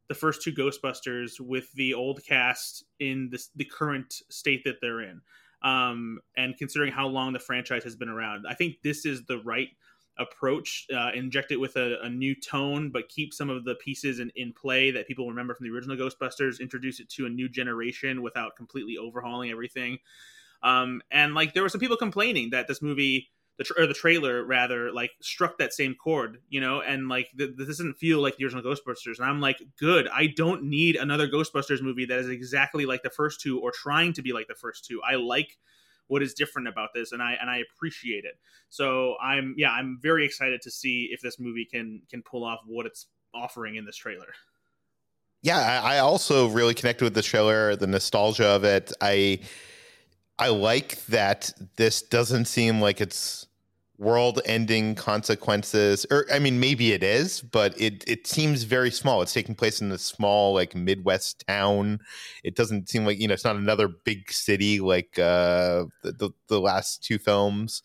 the 0.08 0.14
first 0.14 0.42
two 0.42 0.52
Ghostbusters 0.52 1.40
with 1.40 1.72
the 1.72 1.94
old 1.94 2.22
cast 2.26 2.84
in 3.00 3.28
the, 3.30 3.42
the 3.56 3.64
current 3.64 4.22
state 4.30 4.62
that 4.64 4.76
they're 4.80 5.00
in. 5.00 5.20
Um, 5.62 6.18
and 6.36 6.56
considering 6.58 6.92
how 6.92 7.06
long 7.06 7.32
the 7.32 7.38
franchise 7.38 7.84
has 7.84 7.96
been 7.96 8.10
around, 8.10 8.44
I 8.46 8.54
think 8.54 8.76
this 8.82 9.06
is 9.06 9.24
the 9.24 9.38
right 9.38 9.68
approach, 10.18 10.86
uh, 10.94 11.10
inject 11.14 11.50
it 11.50 11.56
with 11.56 11.76
a, 11.76 12.00
a, 12.02 12.08
new 12.08 12.34
tone, 12.34 12.90
but 12.90 13.08
keep 13.08 13.34
some 13.34 13.50
of 13.50 13.64
the 13.64 13.74
pieces 13.76 14.20
in, 14.20 14.30
in 14.36 14.52
play 14.52 14.90
that 14.90 15.08
people 15.08 15.28
remember 15.28 15.54
from 15.54 15.66
the 15.66 15.72
original 15.72 15.96
Ghostbusters, 15.96 16.60
introduce 16.60 17.00
it 17.00 17.08
to 17.10 17.26
a 17.26 17.28
new 17.28 17.48
generation 17.48 18.22
without 18.22 18.56
completely 18.56 18.96
overhauling 18.96 19.50
everything. 19.50 19.98
Um, 20.62 21.02
and 21.10 21.34
like 21.34 21.52
there 21.52 21.62
were 21.62 21.68
some 21.68 21.80
people 21.80 21.96
complaining 21.96 22.50
that 22.50 22.68
this 22.68 22.80
movie, 22.80 23.30
the 23.58 23.64
tra- 23.64 23.82
or 23.82 23.86
the 23.86 23.94
trailer 23.94 24.44
rather, 24.44 24.92
like 24.92 25.10
struck 25.20 25.58
that 25.58 25.72
same 25.72 25.94
chord, 25.94 26.38
you 26.48 26.60
know, 26.60 26.80
and 26.80 27.08
like 27.08 27.28
th- 27.36 27.50
this 27.56 27.66
doesn't 27.66 27.94
feel 27.94 28.22
like 28.22 28.36
the 28.36 28.44
original 28.44 28.62
Ghostbusters. 28.62 29.18
And 29.18 29.28
I'm 29.28 29.40
like, 29.40 29.60
good. 29.78 30.08
I 30.08 30.28
don't 30.28 30.64
need 30.64 30.96
another 30.96 31.28
Ghostbusters 31.28 31.82
movie 31.82 32.06
that 32.06 32.18
is 32.20 32.28
exactly 32.28 32.86
like 32.86 33.02
the 33.02 33.10
first 33.10 33.40
two 33.40 33.60
or 33.60 33.72
trying 33.72 34.12
to 34.14 34.22
be 34.22 34.32
like 34.32 34.46
the 34.46 34.54
first 34.54 34.84
two. 34.84 35.02
I 35.02 35.16
like 35.16 35.58
what 36.08 36.22
is 36.22 36.34
different 36.34 36.68
about 36.68 36.90
this 36.94 37.12
and 37.12 37.22
i 37.22 37.32
and 37.40 37.50
i 37.50 37.58
appreciate 37.58 38.24
it. 38.24 38.34
So 38.68 39.16
i'm 39.22 39.54
yeah 39.56 39.70
i'm 39.70 39.98
very 40.02 40.24
excited 40.24 40.60
to 40.62 40.70
see 40.70 41.08
if 41.12 41.20
this 41.20 41.38
movie 41.38 41.64
can 41.64 42.02
can 42.10 42.22
pull 42.22 42.44
off 42.44 42.60
what 42.66 42.86
it's 42.86 43.06
offering 43.34 43.76
in 43.76 43.84
this 43.84 43.96
trailer. 43.96 44.34
Yeah 45.42 45.80
i 45.82 45.98
also 45.98 46.48
really 46.48 46.74
connected 46.74 47.04
with 47.04 47.14
the 47.14 47.22
trailer 47.22 47.76
the 47.76 47.86
nostalgia 47.86 48.46
of 48.46 48.64
it. 48.64 48.92
I 49.00 49.40
i 50.38 50.48
like 50.48 51.04
that 51.06 51.52
this 51.76 52.02
doesn't 52.02 52.46
seem 52.46 52.80
like 52.80 53.00
it's 53.00 53.46
world 53.96 54.40
ending 54.44 54.96
consequences 54.96 56.04
or 56.10 56.26
i 56.32 56.38
mean 56.40 56.58
maybe 56.58 56.92
it 56.92 57.02
is 57.02 57.40
but 57.40 57.80
it 57.80 58.02
it 58.08 58.26
seems 58.26 58.64
very 58.64 58.90
small. 58.90 59.22
It's 59.22 59.32
taking 59.32 59.54
place 59.54 59.80
in 59.80 59.92
a 59.92 59.98
small 59.98 60.54
like 60.54 60.74
midwest 60.74 61.44
town. 61.46 62.00
It 62.42 62.56
doesn't 62.56 62.88
seem 62.88 63.04
like 63.04 63.18
you 63.18 63.28
know 63.28 63.34
it's 63.34 63.44
not 63.44 63.56
another 63.56 63.88
big 63.88 64.32
city 64.32 64.80
like 64.80 65.18
uh 65.18 65.84
the 66.02 66.30
the, 66.48 66.60
last 66.60 67.04
two 67.04 67.18
films. 67.18 67.82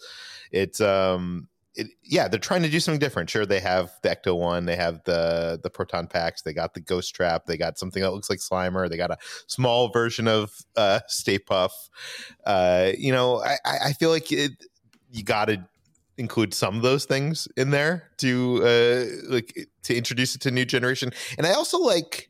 It's 0.52 0.82
um 0.82 1.48
it, 1.76 1.88
yeah 2.04 2.28
they're 2.28 2.40
trying 2.40 2.64
to 2.64 2.70
do 2.70 2.80
something 2.80 3.00
different. 3.00 3.30
Sure 3.30 3.46
they 3.46 3.60
have 3.60 3.92
the 4.02 4.10
ecto 4.10 4.38
one 4.38 4.66
they 4.66 4.76
have 4.76 5.04
the 5.06 5.60
the 5.62 5.70
proton 5.70 6.08
packs 6.08 6.42
they 6.42 6.54
got 6.54 6.74
the 6.74 6.82
ghost 6.82 7.14
trap 7.14 7.46
they 7.46 7.58
got 7.58 7.78
something 7.78 8.02
that 8.02 8.12
looks 8.12 8.30
like 8.30 8.40
slimer 8.40 8.90
they 8.90 8.98
got 8.98 9.12
a 9.12 9.18
small 9.48 9.90
version 9.90 10.28
of 10.28 10.52
uh 10.76 11.00
Stay 11.08 11.38
Puft. 11.38 11.90
Uh 12.46 12.92
you 12.98 13.12
know 13.12 13.42
i 13.44 13.58
i 13.66 13.94
feel 13.94 14.10
like 14.10 14.32
it 14.32 14.52
you 15.12 15.24
gotta 15.24 15.68
include 16.20 16.54
some 16.54 16.76
of 16.76 16.82
those 16.82 17.06
things 17.06 17.48
in 17.56 17.72
there 17.72 18.12
to 18.18 18.62
uh 18.64 19.34
like 19.34 19.68
to 19.84 19.96
introduce 19.96 20.36
it 20.36 20.42
to 20.42 20.52
new 20.52 20.66
generation. 20.66 21.12
And 21.38 21.48
i 21.48 21.54
also 21.54 21.80
like 21.80 22.30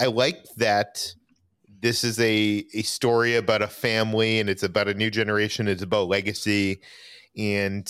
i 0.00 0.06
like 0.06 0.44
that 0.56 1.14
this 1.80 2.02
is 2.02 2.18
a 2.18 2.64
a 2.74 2.82
story 2.82 3.36
about 3.36 3.62
a 3.62 3.68
family 3.68 4.40
and 4.40 4.48
it's 4.48 4.62
about 4.62 4.88
a 4.88 4.94
new 4.94 5.10
generation 5.10 5.68
it's 5.68 5.82
about 5.82 6.08
legacy. 6.08 6.80
And 7.36 7.86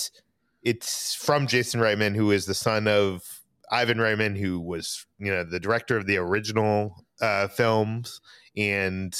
it's 0.62 1.14
from 1.14 1.46
jason 1.46 1.80
reitman 1.80 2.16
who 2.16 2.32
is 2.32 2.44
the 2.44 2.54
son 2.54 2.88
of 2.88 3.22
ivan 3.70 3.98
reitman 3.98 4.36
who 4.36 4.60
was 4.60 5.06
you 5.18 5.30
know 5.30 5.44
the 5.44 5.60
director 5.60 5.96
of 5.96 6.06
the 6.06 6.16
original 6.16 7.04
uh 7.22 7.48
films. 7.48 8.20
And 8.56 9.16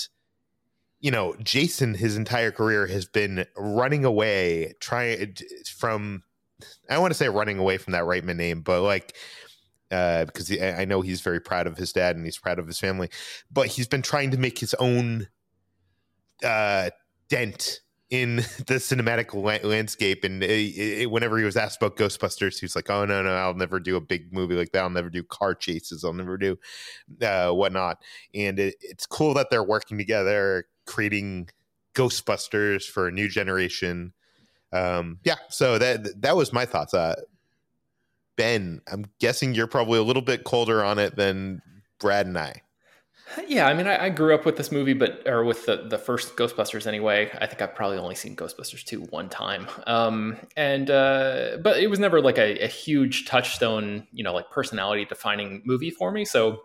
you 1.01 1.11
know, 1.11 1.37
Jason, 1.43 1.95
his 1.95 2.17
entire 2.17 2.51
career 2.51 2.87
has 2.87 3.07
been 3.07 3.47
running 3.57 4.05
away, 4.05 4.75
trying 4.81 5.37
from. 5.77 6.23
I 6.91 6.99
want 6.99 7.13
to 7.13 7.17
say 7.17 7.29
running 7.29 7.59
away 7.59 7.79
from 7.79 7.93
that 7.93 8.03
Reitman 8.03 8.37
name, 8.37 8.63
but 8.63 8.83
like, 8.83 9.17
uh, 9.93 10.25
because 10.25 10.49
he, 10.49 10.61
I 10.61 10.85
know 10.85 11.03
he's 11.03 11.21
very 11.21 11.41
proud 11.41 11.69
of 11.69 11.77
his 11.77 11.93
dad 11.93 12.17
and 12.17 12.25
he's 12.25 12.39
proud 12.39 12.59
of 12.59 12.67
his 12.67 12.81
family, 12.81 13.11
but 13.51 13.69
he's 13.69 13.87
been 13.87 14.03
trying 14.03 14.33
to 14.33 14.39
make 14.39 14.59
his 14.59 14.75
own 14.75 15.29
uh, 16.43 16.91
dent 17.29 17.81
in 18.11 18.37
the 18.67 18.75
cinematic 18.81 19.35
la- 19.35 19.69
landscape. 19.69 20.25
And 20.25 20.43
it, 20.43 20.77
it, 20.77 21.11
whenever 21.11 21.39
he 21.39 21.45
was 21.45 21.57
asked 21.57 21.81
about 21.81 21.97
Ghostbusters, 21.97 22.59
he 22.59 22.65
was 22.65 22.75
like, 22.75 22.91
"Oh 22.91 23.05
no, 23.05 23.23
no, 23.23 23.35
I'll 23.35 23.55
never 23.55 23.79
do 23.79 23.95
a 23.95 24.01
big 24.01 24.33
movie 24.33 24.57
like 24.57 24.73
that. 24.73 24.83
I'll 24.83 24.91
never 24.91 25.11
do 25.11 25.23
car 25.23 25.55
chases. 25.55 26.05
I'll 26.05 26.13
never 26.13 26.37
do 26.37 26.59
uh, 27.23 27.51
whatnot." 27.51 28.03
And 28.35 28.59
it, 28.59 28.75
it's 28.81 29.07
cool 29.07 29.35
that 29.35 29.49
they're 29.51 29.63
working 29.63 29.97
together 29.97 30.67
creating 30.89 31.51
Ghostbusters 31.95 32.85
for 32.85 33.07
a 33.07 33.13
new 33.13 33.29
generation. 33.29 34.13
Um, 34.73 35.19
yeah, 35.25 35.37
so 35.49 35.79
that 35.79 36.23
that 36.23 36.37
was 36.37 36.53
my 36.53 36.65
thoughts. 36.65 36.95
Uh, 36.95 37.15
ben, 38.37 38.81
I'm 38.91 39.05
guessing 39.21 39.55
you're 39.55 39.67
probably 39.67 39.99
a 39.99 40.03
little 40.03 40.23
bit 40.23 40.45
colder 40.45 40.83
on 40.83 40.99
it 40.99 41.17
than 41.17 41.63
Brad 42.01 42.27
and 42.27 42.39
I. 42.39 42.63
Yeah, 43.47 43.67
I 43.67 43.75
mean, 43.75 43.87
I, 43.87 44.07
I, 44.07 44.09
grew 44.09 44.35
up 44.35 44.47
with 44.47 44.57
this 44.57 44.73
movie, 44.73 44.95
but 44.95 45.23
or 45.27 45.45
with 45.45 45.67
the 45.67 45.87
the 45.89 45.99
first 45.99 46.35
Ghostbusters 46.37 46.87
anyway. 46.87 47.31
I 47.39 47.47
think 47.47 47.61
I've 47.61 47.75
probably 47.75 47.99
only 47.99 48.15
seen 48.15 48.35
Ghostbusters 48.35 48.85
two 48.85 49.03
one 49.11 49.29
time, 49.29 49.67
um, 49.87 50.39
and 50.57 50.91
uh, 50.91 51.59
but 51.63 51.79
it 51.79 51.89
was 51.89 51.99
never 51.99 52.23
like 52.23 52.39
a, 52.39 52.59
a 52.61 52.67
huge 52.67 53.27
touchstone, 53.27 54.07
you 54.13 54.25
know, 54.25 54.33
like 54.33 54.51
personality 54.51 55.05
defining 55.05 55.61
movie 55.67 55.91
for 55.91 56.11
me. 56.11 56.25
So 56.25 56.63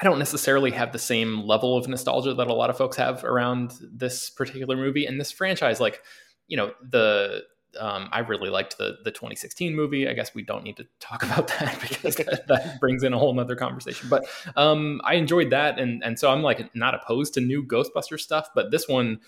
I 0.00 0.04
don't 0.04 0.18
necessarily 0.18 0.70
have 0.72 0.92
the 0.92 0.98
same 0.98 1.42
level 1.46 1.76
of 1.76 1.88
nostalgia 1.88 2.34
that 2.34 2.46
a 2.48 2.54
lot 2.54 2.70
of 2.70 2.76
folks 2.76 2.96
have 2.96 3.24
around 3.24 3.74
this 3.80 4.30
particular 4.30 4.76
movie 4.76 5.06
and 5.06 5.20
this 5.20 5.32
franchise. 5.32 5.80
Like, 5.80 6.02
you 6.48 6.56
know, 6.56 6.72
the 6.82 7.42
um, 7.78 8.08
I 8.12 8.20
really 8.20 8.50
liked 8.50 8.78
the 8.78 8.98
the 9.04 9.10
2016 9.10 9.74
movie. 9.74 10.08
I 10.08 10.12
guess 10.12 10.34
we 10.34 10.42
don't 10.42 10.64
need 10.64 10.76
to 10.76 10.86
talk 11.00 11.22
about 11.24 11.48
that 11.48 11.80
because 11.80 12.16
that, 12.16 12.46
that 12.48 12.80
brings 12.80 13.02
in 13.02 13.12
a 13.12 13.18
whole 13.18 13.34
nother 13.34 13.56
conversation. 13.56 14.08
But 14.08 14.24
um, 14.56 15.00
I 15.04 15.14
enjoyed 15.14 15.50
that, 15.50 15.78
and 15.78 16.02
and 16.04 16.18
so 16.18 16.30
I'm 16.30 16.42
like 16.42 16.74
not 16.74 16.94
opposed 16.94 17.34
to 17.34 17.40
new 17.40 17.64
Ghostbuster 17.64 18.18
stuff. 18.18 18.48
But 18.54 18.70
this 18.70 18.88
one, 18.88 19.20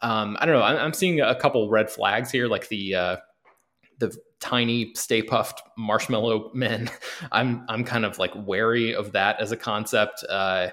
um, 0.00 0.36
I 0.40 0.46
don't 0.46 0.54
know. 0.54 0.62
I'm, 0.62 0.76
I'm, 0.78 0.92
seeing 0.92 1.20
a 1.20 1.34
couple 1.34 1.68
red 1.70 1.90
flags 1.90 2.30
here, 2.30 2.48
like 2.48 2.68
the 2.68 2.94
uh, 2.94 3.16
the 3.98 4.16
tiny 4.42 4.92
Stay 4.94 5.22
Puft 5.22 5.60
marshmallow 5.78 6.50
men. 6.52 6.90
I'm 7.32 7.64
I'm 7.68 7.84
kind 7.84 8.04
of 8.04 8.18
like 8.18 8.32
wary 8.34 8.94
of 8.94 9.12
that 9.12 9.40
as 9.40 9.52
a 9.52 9.56
concept. 9.56 10.24
Uh, 10.28 10.68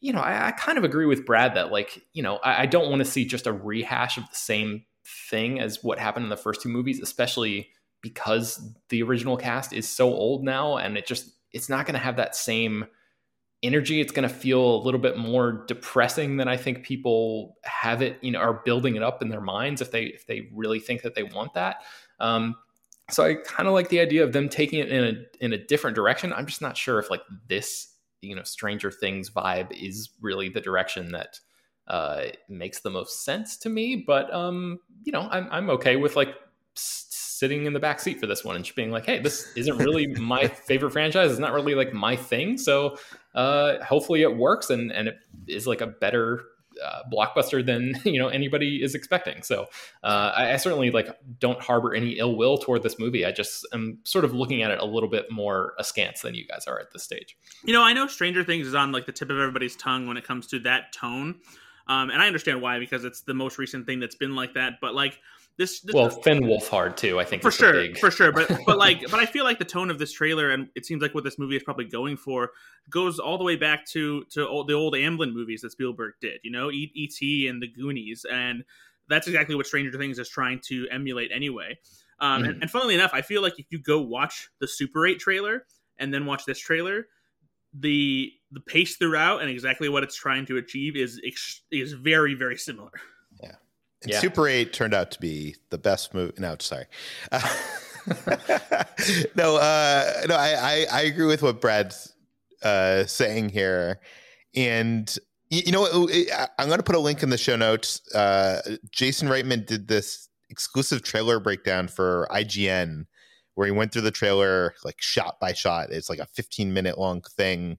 you 0.00 0.12
know, 0.12 0.20
I, 0.20 0.48
I, 0.48 0.50
kind 0.52 0.78
of 0.78 0.84
agree 0.84 1.06
with 1.06 1.24
Brad 1.24 1.54
that 1.54 1.72
like 1.72 2.02
you 2.12 2.22
know 2.22 2.36
I, 2.38 2.62
I 2.62 2.66
don't 2.66 2.90
want 2.90 3.00
to 3.00 3.04
see 3.04 3.24
just 3.24 3.46
a 3.46 3.52
rehash 3.52 4.18
of 4.18 4.24
the 4.28 4.36
same 4.36 4.84
thing 5.30 5.60
as 5.60 5.82
what 5.82 5.98
happened 5.98 6.24
in 6.24 6.30
the 6.30 6.36
first 6.36 6.60
two 6.60 6.68
movies, 6.68 7.00
especially 7.00 7.70
because 8.02 8.74
the 8.90 9.02
original 9.02 9.36
cast 9.36 9.72
is 9.72 9.88
so 9.88 10.12
old 10.12 10.44
now, 10.44 10.76
and 10.76 10.98
it 10.98 11.06
just 11.06 11.30
it's 11.52 11.68
not 11.68 11.86
going 11.86 11.94
to 11.94 12.00
have 12.00 12.16
that 12.16 12.36
same 12.36 12.84
energy 13.64 14.00
it's 14.00 14.12
going 14.12 14.28
to 14.28 14.32
feel 14.32 14.76
a 14.76 14.82
little 14.84 15.00
bit 15.00 15.18
more 15.18 15.64
depressing 15.66 16.36
than 16.36 16.46
i 16.46 16.56
think 16.56 16.84
people 16.84 17.56
have 17.64 18.02
it 18.02 18.16
you 18.20 18.30
know 18.30 18.38
are 18.38 18.62
building 18.64 18.94
it 18.94 19.02
up 19.02 19.20
in 19.20 19.30
their 19.30 19.40
minds 19.40 19.80
if 19.80 19.90
they 19.90 20.04
if 20.04 20.24
they 20.28 20.48
really 20.52 20.78
think 20.78 21.02
that 21.02 21.16
they 21.16 21.24
want 21.24 21.52
that 21.54 21.82
um, 22.20 22.54
so 23.10 23.24
I 23.24 23.34
kind 23.34 23.66
of 23.66 23.74
like 23.74 23.88
the 23.88 24.00
idea 24.00 24.22
of 24.22 24.32
them 24.32 24.48
taking 24.48 24.80
it 24.80 24.90
in 24.90 25.04
a 25.04 25.44
in 25.44 25.52
a 25.52 25.58
different 25.58 25.94
direction. 25.94 26.32
I'm 26.32 26.46
just 26.46 26.60
not 26.60 26.76
sure 26.76 26.98
if 26.98 27.10
like 27.10 27.22
this, 27.48 27.94
you 28.20 28.34
know, 28.34 28.42
Stranger 28.42 28.90
Things 28.90 29.30
vibe 29.30 29.72
is 29.72 30.10
really 30.20 30.48
the 30.48 30.60
direction 30.60 31.12
that 31.12 31.40
uh, 31.86 32.24
makes 32.48 32.80
the 32.80 32.90
most 32.90 33.24
sense 33.24 33.56
to 33.58 33.68
me. 33.68 34.04
But 34.06 34.32
um, 34.32 34.80
you 35.04 35.12
know, 35.12 35.28
I'm 35.30 35.48
I'm 35.50 35.70
okay 35.70 35.96
with 35.96 36.16
like 36.16 36.34
sitting 36.74 37.66
in 37.66 37.72
the 37.72 37.80
back 37.80 38.00
seat 38.00 38.20
for 38.20 38.26
this 38.26 38.44
one 38.44 38.56
and 38.56 38.64
just 38.64 38.76
being 38.76 38.90
like, 38.90 39.06
hey, 39.06 39.20
this 39.20 39.52
isn't 39.56 39.78
really 39.78 40.08
my 40.08 40.46
favorite 40.66 40.90
franchise. 40.90 41.30
It's 41.30 41.40
not 41.40 41.52
really 41.52 41.74
like 41.74 41.92
my 41.92 42.16
thing. 42.16 42.58
So 42.58 42.98
uh, 43.34 43.82
hopefully 43.84 44.22
it 44.22 44.36
works 44.36 44.70
and 44.70 44.92
and 44.92 45.08
it 45.08 45.16
is 45.46 45.66
like 45.66 45.80
a 45.80 45.86
better 45.86 46.42
uh, 46.84 47.02
blockbuster 47.12 47.64
than 47.64 47.94
you 48.04 48.18
know 48.18 48.28
anybody 48.28 48.82
is 48.82 48.94
expecting. 48.94 49.42
So 49.42 49.66
uh, 50.02 50.32
I, 50.36 50.52
I, 50.52 50.56
certainly 50.56 50.90
like 50.90 51.08
don't 51.38 51.60
harbor 51.60 51.94
any 51.94 52.18
ill 52.18 52.36
will 52.36 52.58
toward 52.58 52.82
this 52.82 52.98
movie. 52.98 53.24
I 53.24 53.32
just 53.32 53.66
am 53.72 53.98
sort 54.04 54.24
of 54.24 54.34
looking 54.34 54.62
at 54.62 54.70
it 54.70 54.78
a 54.80 54.84
little 54.84 55.08
bit 55.08 55.30
more 55.30 55.74
askance 55.78 56.22
than 56.22 56.34
you 56.34 56.46
guys 56.46 56.66
are 56.66 56.78
at 56.78 56.92
this 56.92 57.02
stage. 57.02 57.36
You 57.64 57.72
know, 57.72 57.82
I 57.82 57.92
know 57.92 58.06
Stranger 58.06 58.44
Things 58.44 58.66
is 58.66 58.74
on 58.74 58.92
like 58.92 59.06
the 59.06 59.12
tip 59.12 59.30
of 59.30 59.38
everybody's 59.38 59.76
tongue 59.76 60.06
when 60.06 60.16
it 60.16 60.24
comes 60.24 60.46
to 60.48 60.58
that 60.60 60.92
tone, 60.92 61.36
um, 61.86 62.10
and 62.10 62.22
I 62.22 62.26
understand 62.26 62.62
why 62.62 62.78
because 62.78 63.04
it's 63.04 63.22
the 63.22 63.34
most 63.34 63.58
recent 63.58 63.86
thing 63.86 64.00
that's 64.00 64.16
been 64.16 64.34
like 64.34 64.54
that. 64.54 64.74
But 64.80 64.94
like 64.94 65.20
this, 65.58 65.80
this 65.80 65.92
well, 65.92 66.08
Finn 66.08 66.44
Wolfhard 66.44 66.96
too. 66.96 67.18
I 67.18 67.24
think 67.24 67.42
for 67.42 67.50
sure, 67.50 67.72
big... 67.72 67.98
for 67.98 68.12
sure. 68.12 68.30
But 68.30 68.48
but 68.64 68.78
like, 68.78 69.02
but 69.10 69.18
I 69.18 69.26
feel 69.26 69.44
like 69.44 69.58
the 69.58 69.64
tone 69.64 69.90
of 69.90 69.98
this 69.98 70.12
trailer, 70.12 70.50
and 70.50 70.68
it 70.76 70.86
seems 70.86 71.02
like 71.02 71.14
what 71.14 71.24
this 71.24 71.36
movie 71.36 71.56
is 71.56 71.64
probably 71.64 71.84
going 71.84 72.16
for, 72.16 72.50
goes 72.88 73.18
all 73.18 73.36
the 73.38 73.44
way 73.44 73.56
back 73.56 73.84
to 73.86 74.24
to 74.30 74.46
old, 74.46 74.68
the 74.68 74.74
old 74.74 74.94
Amblin 74.94 75.32
movies 75.32 75.62
that 75.62 75.72
Spielberg 75.72 76.14
did. 76.20 76.38
You 76.44 76.52
know, 76.52 76.70
E. 76.70 76.92
E. 76.94 77.08
T. 77.08 77.48
and 77.48 77.60
the 77.60 77.66
Goonies, 77.66 78.24
and 78.30 78.62
that's 79.08 79.26
exactly 79.26 79.56
what 79.56 79.66
Stranger 79.66 79.98
Things 79.98 80.20
is 80.20 80.28
trying 80.28 80.60
to 80.68 80.86
emulate 80.90 81.32
anyway. 81.34 81.76
Um, 82.20 82.42
mm-hmm. 82.42 82.50
and, 82.50 82.62
and 82.62 82.70
funnily 82.70 82.94
enough, 82.94 83.10
I 83.12 83.22
feel 83.22 83.42
like 83.42 83.58
if 83.58 83.66
you 83.70 83.80
go 83.80 84.00
watch 84.00 84.50
the 84.60 84.68
Super 84.68 85.06
Eight 85.08 85.18
trailer 85.18 85.66
and 85.98 86.14
then 86.14 86.24
watch 86.24 86.44
this 86.44 86.60
trailer, 86.60 87.08
the 87.74 88.30
the 88.52 88.60
pace 88.60 88.96
throughout 88.96 89.40
and 89.40 89.50
exactly 89.50 89.88
what 89.88 90.04
it's 90.04 90.16
trying 90.16 90.46
to 90.46 90.56
achieve 90.56 90.96
is 90.96 91.20
is 91.72 91.92
very 91.94 92.34
very 92.34 92.56
similar. 92.56 92.92
And 94.02 94.12
yeah. 94.12 94.20
Super 94.20 94.46
8 94.46 94.72
turned 94.72 94.94
out 94.94 95.10
to 95.12 95.20
be 95.20 95.56
the 95.70 95.78
best 95.78 96.14
movie. 96.14 96.34
No, 96.38 96.56
sorry. 96.60 96.86
Uh, 97.32 97.40
no, 99.34 99.56
uh, 99.56 100.12
no, 100.28 100.36
I, 100.36 100.54
I, 100.60 100.86
I, 100.92 101.02
agree 101.02 101.26
with 101.26 101.42
what 101.42 101.60
Brad's 101.60 102.14
uh, 102.62 103.04
saying 103.04 103.48
here. 103.48 104.00
And, 104.54 105.14
you, 105.50 105.62
you 105.66 105.72
know, 105.72 105.86
I'm 106.58 106.68
going 106.68 106.78
to 106.78 106.84
put 106.84 106.94
a 106.94 107.00
link 107.00 107.22
in 107.22 107.30
the 107.30 107.38
show 107.38 107.56
notes. 107.56 108.00
Uh, 108.14 108.62
Jason 108.90 109.28
Reitman 109.28 109.66
did 109.66 109.88
this 109.88 110.28
exclusive 110.48 111.02
trailer 111.02 111.40
breakdown 111.40 111.88
for 111.88 112.28
IGN 112.30 113.06
where 113.54 113.66
he 113.66 113.72
went 113.72 113.92
through 113.92 114.02
the 114.02 114.10
trailer 114.12 114.74
like 114.84 115.00
shot 115.00 115.40
by 115.40 115.52
shot. 115.52 115.90
It's 115.90 116.08
like 116.08 116.20
a 116.20 116.26
15 116.26 116.72
minute 116.72 116.96
long 116.96 117.22
thing. 117.36 117.76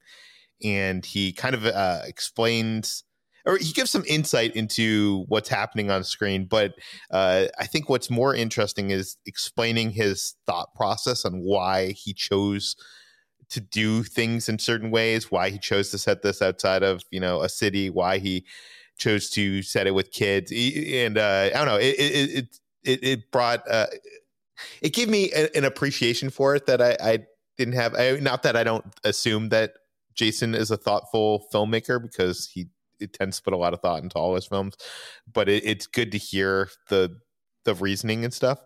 And 0.62 1.05
he 1.05 1.32
kind 1.32 1.55
of 1.55 1.65
uh, 1.65 2.01
explains 2.05 3.05
or 3.45 3.58
he 3.58 3.71
gives 3.71 3.89
some 3.89 4.04
insight 4.08 4.56
into 4.56 5.25
what's 5.28 5.49
happening 5.49 5.89
on 5.91 6.04
screen. 6.04 6.45
But 6.45 6.73
uh, 7.12 7.45
I 7.58 7.65
think 7.65 7.89
what's 7.89 8.10
more 8.10 8.36
interesting 8.36 8.91
is 8.91 9.17
explaining 9.25 9.91
his 9.91 10.36
thought 10.45 10.73
process 10.75 11.25
on 11.25 11.41
why 11.41 11.91
he 11.91 12.13
chose 12.13 12.75
to 13.49 13.60
do 13.60 14.04
things 14.04 14.47
in 14.47 14.60
certain 14.60 14.91
ways, 14.91 15.32
why 15.32 15.49
he 15.49 15.58
chose 15.58 15.89
to 15.91 15.97
set 15.97 16.21
this 16.21 16.41
outside 16.41 16.84
of 16.84 17.04
you 17.12 17.19
know 17.19 17.41
a 17.41 17.49
city, 17.49 17.89
why 17.89 18.19
he 18.19 18.45
chose 18.97 19.30
to 19.32 19.62
set 19.62 19.88
it 19.88 19.91
with 19.95 20.12
kids, 20.12 20.52
and 20.52 21.17
uh, 21.17 21.49
I 21.54 21.58
don't 21.58 21.65
know. 21.65 21.78
It 21.78 21.95
it 21.97 22.60
it 22.84 23.04
it 23.04 23.32
brought 23.32 23.69
uh, 23.69 23.88
it 24.82 24.93
gave 24.93 25.10
me 25.10 25.32
a, 25.32 25.56
an 25.56 25.65
appreciation 25.65 26.30
for 26.30 26.56
it 26.56 26.65
that 26.67 26.82
I, 26.82 26.97
I 27.02 27.19
didn't 27.58 27.75
have. 27.75 27.95
I, 27.95 28.19
not 28.21 28.43
that 28.43 28.56
I 28.56 28.63
don't 28.63 28.86
assume 29.04 29.49
that 29.49 29.73
Jason 30.15 30.54
is 30.54 30.71
a 30.71 30.78
thoughtful 30.78 31.47
filmmaker 31.54 32.02
because 32.02 32.49
he 32.54 32.67
it 32.99 33.13
tends 33.13 33.38
to 33.38 33.43
put 33.43 33.53
a 33.53 33.57
lot 33.57 33.73
of 33.73 33.81
thought 33.81 34.03
into 34.03 34.17
all 34.17 34.35
his 34.35 34.45
films, 34.45 34.75
but 35.31 35.49
it, 35.49 35.63
it's 35.65 35.88
good 35.88 36.12
to 36.12 36.17
hear 36.17 36.69
the 36.89 37.17
the 37.65 37.75
reasoning 37.75 38.23
and 38.23 38.33
stuff. 38.33 38.59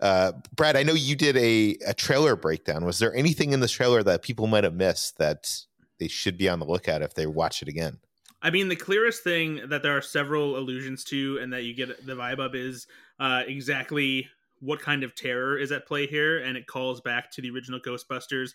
Uh, 0.00 0.32
Brad, 0.54 0.76
I 0.76 0.82
know 0.82 0.92
you 0.92 1.16
did 1.16 1.36
a, 1.36 1.76
a 1.86 1.94
trailer 1.94 2.36
breakdown. 2.36 2.84
Was 2.84 2.98
there 2.98 3.14
anything 3.14 3.52
in 3.52 3.60
this 3.60 3.72
trailer 3.72 4.02
that 4.02 4.22
people 4.22 4.46
might 4.46 4.64
have 4.64 4.74
missed 4.74 5.16
that 5.18 5.50
they 5.98 6.08
should 6.08 6.36
be 6.36 6.48
on 6.48 6.58
the 6.58 6.66
lookout 6.66 7.00
if 7.00 7.14
they 7.14 7.26
watch 7.26 7.62
it 7.62 7.68
again? 7.68 7.98
I 8.42 8.50
mean, 8.50 8.68
the 8.68 8.76
clearest 8.76 9.24
thing 9.24 9.62
that 9.68 9.82
there 9.82 9.96
are 9.96 10.02
several 10.02 10.58
allusions 10.58 11.02
to, 11.04 11.38
and 11.40 11.52
that 11.52 11.64
you 11.64 11.74
get 11.74 12.06
the 12.06 12.12
vibe 12.12 12.38
of, 12.38 12.54
is 12.54 12.86
uh, 13.18 13.42
exactly 13.46 14.28
what 14.60 14.80
kind 14.80 15.02
of 15.02 15.14
terror 15.14 15.58
is 15.58 15.72
at 15.72 15.86
play 15.86 16.06
here, 16.06 16.38
and 16.38 16.56
it 16.56 16.66
calls 16.66 17.00
back 17.00 17.30
to 17.32 17.40
the 17.40 17.50
original 17.50 17.80
Ghostbusters 17.80 18.50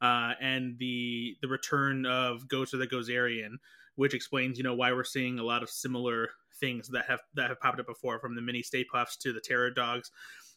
uh, 0.00 0.34
and 0.40 0.78
the 0.78 1.36
the 1.42 1.48
return 1.48 2.06
of 2.06 2.46
Gozer 2.48 2.78
the 2.78 2.86
Gozerian, 2.86 3.56
which 3.96 4.14
explains, 4.14 4.58
you 4.58 4.64
know, 4.64 4.74
why 4.74 4.92
we're 4.92 5.04
seeing 5.04 5.38
a 5.38 5.44
lot 5.44 5.62
of 5.62 5.70
similar 5.70 6.28
things 6.60 6.88
that 6.88 7.04
have 7.06 7.20
that 7.34 7.48
have 7.48 7.60
popped 7.60 7.80
up 7.80 7.86
before, 7.86 8.18
from 8.20 8.34
the 8.34 8.42
mini 8.42 8.62
Stay 8.62 8.84
Puffs 8.84 9.16
to 9.18 9.32
the 9.32 9.40
Terror 9.40 9.70
Dogs. 9.70 10.10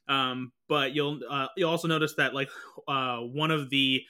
Um, 0.07 0.51
but 0.69 0.93
you'll 0.93 1.19
uh, 1.29 1.47
you'll 1.57 1.69
also 1.69 1.87
notice 1.87 2.15
that 2.15 2.33
like 2.33 2.49
uh, 2.87 3.17
one 3.17 3.51
of 3.51 3.69
the 3.69 4.01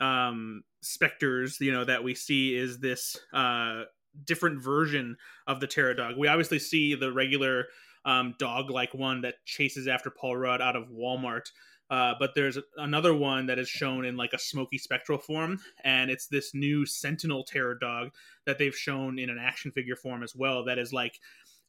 um, 0.00 0.62
specters, 0.82 1.58
you 1.60 1.72
know, 1.72 1.84
that 1.84 2.02
we 2.02 2.14
see 2.14 2.54
is 2.56 2.80
this 2.80 3.16
uh, 3.32 3.82
different 4.24 4.62
version 4.62 5.16
of 5.46 5.60
the 5.60 5.66
Terror 5.66 5.94
Dog. 5.94 6.16
We 6.16 6.28
obviously 6.28 6.58
see 6.58 6.94
the 6.94 7.12
regular 7.12 7.66
um, 8.04 8.34
dog 8.38 8.70
like 8.70 8.92
one 8.94 9.22
that 9.22 9.36
chases 9.44 9.88
after 9.88 10.10
Paul 10.10 10.36
Rudd 10.36 10.60
out 10.60 10.76
of 10.76 10.88
Walmart. 10.88 11.50
Uh, 11.94 12.12
but 12.18 12.34
there's 12.34 12.58
another 12.76 13.14
one 13.14 13.46
that 13.46 13.56
is 13.56 13.68
shown 13.68 14.04
in 14.04 14.16
like 14.16 14.32
a 14.32 14.38
smoky 14.38 14.78
spectral 14.78 15.16
form, 15.16 15.60
and 15.84 16.10
it's 16.10 16.26
this 16.26 16.52
new 16.52 16.84
Sentinel 16.84 17.44
Terror 17.44 17.76
Dog 17.76 18.08
that 18.46 18.58
they've 18.58 18.74
shown 18.74 19.16
in 19.16 19.30
an 19.30 19.38
action 19.38 19.70
figure 19.70 19.94
form 19.94 20.24
as 20.24 20.34
well. 20.34 20.64
That 20.64 20.76
is 20.76 20.92
like 20.92 21.20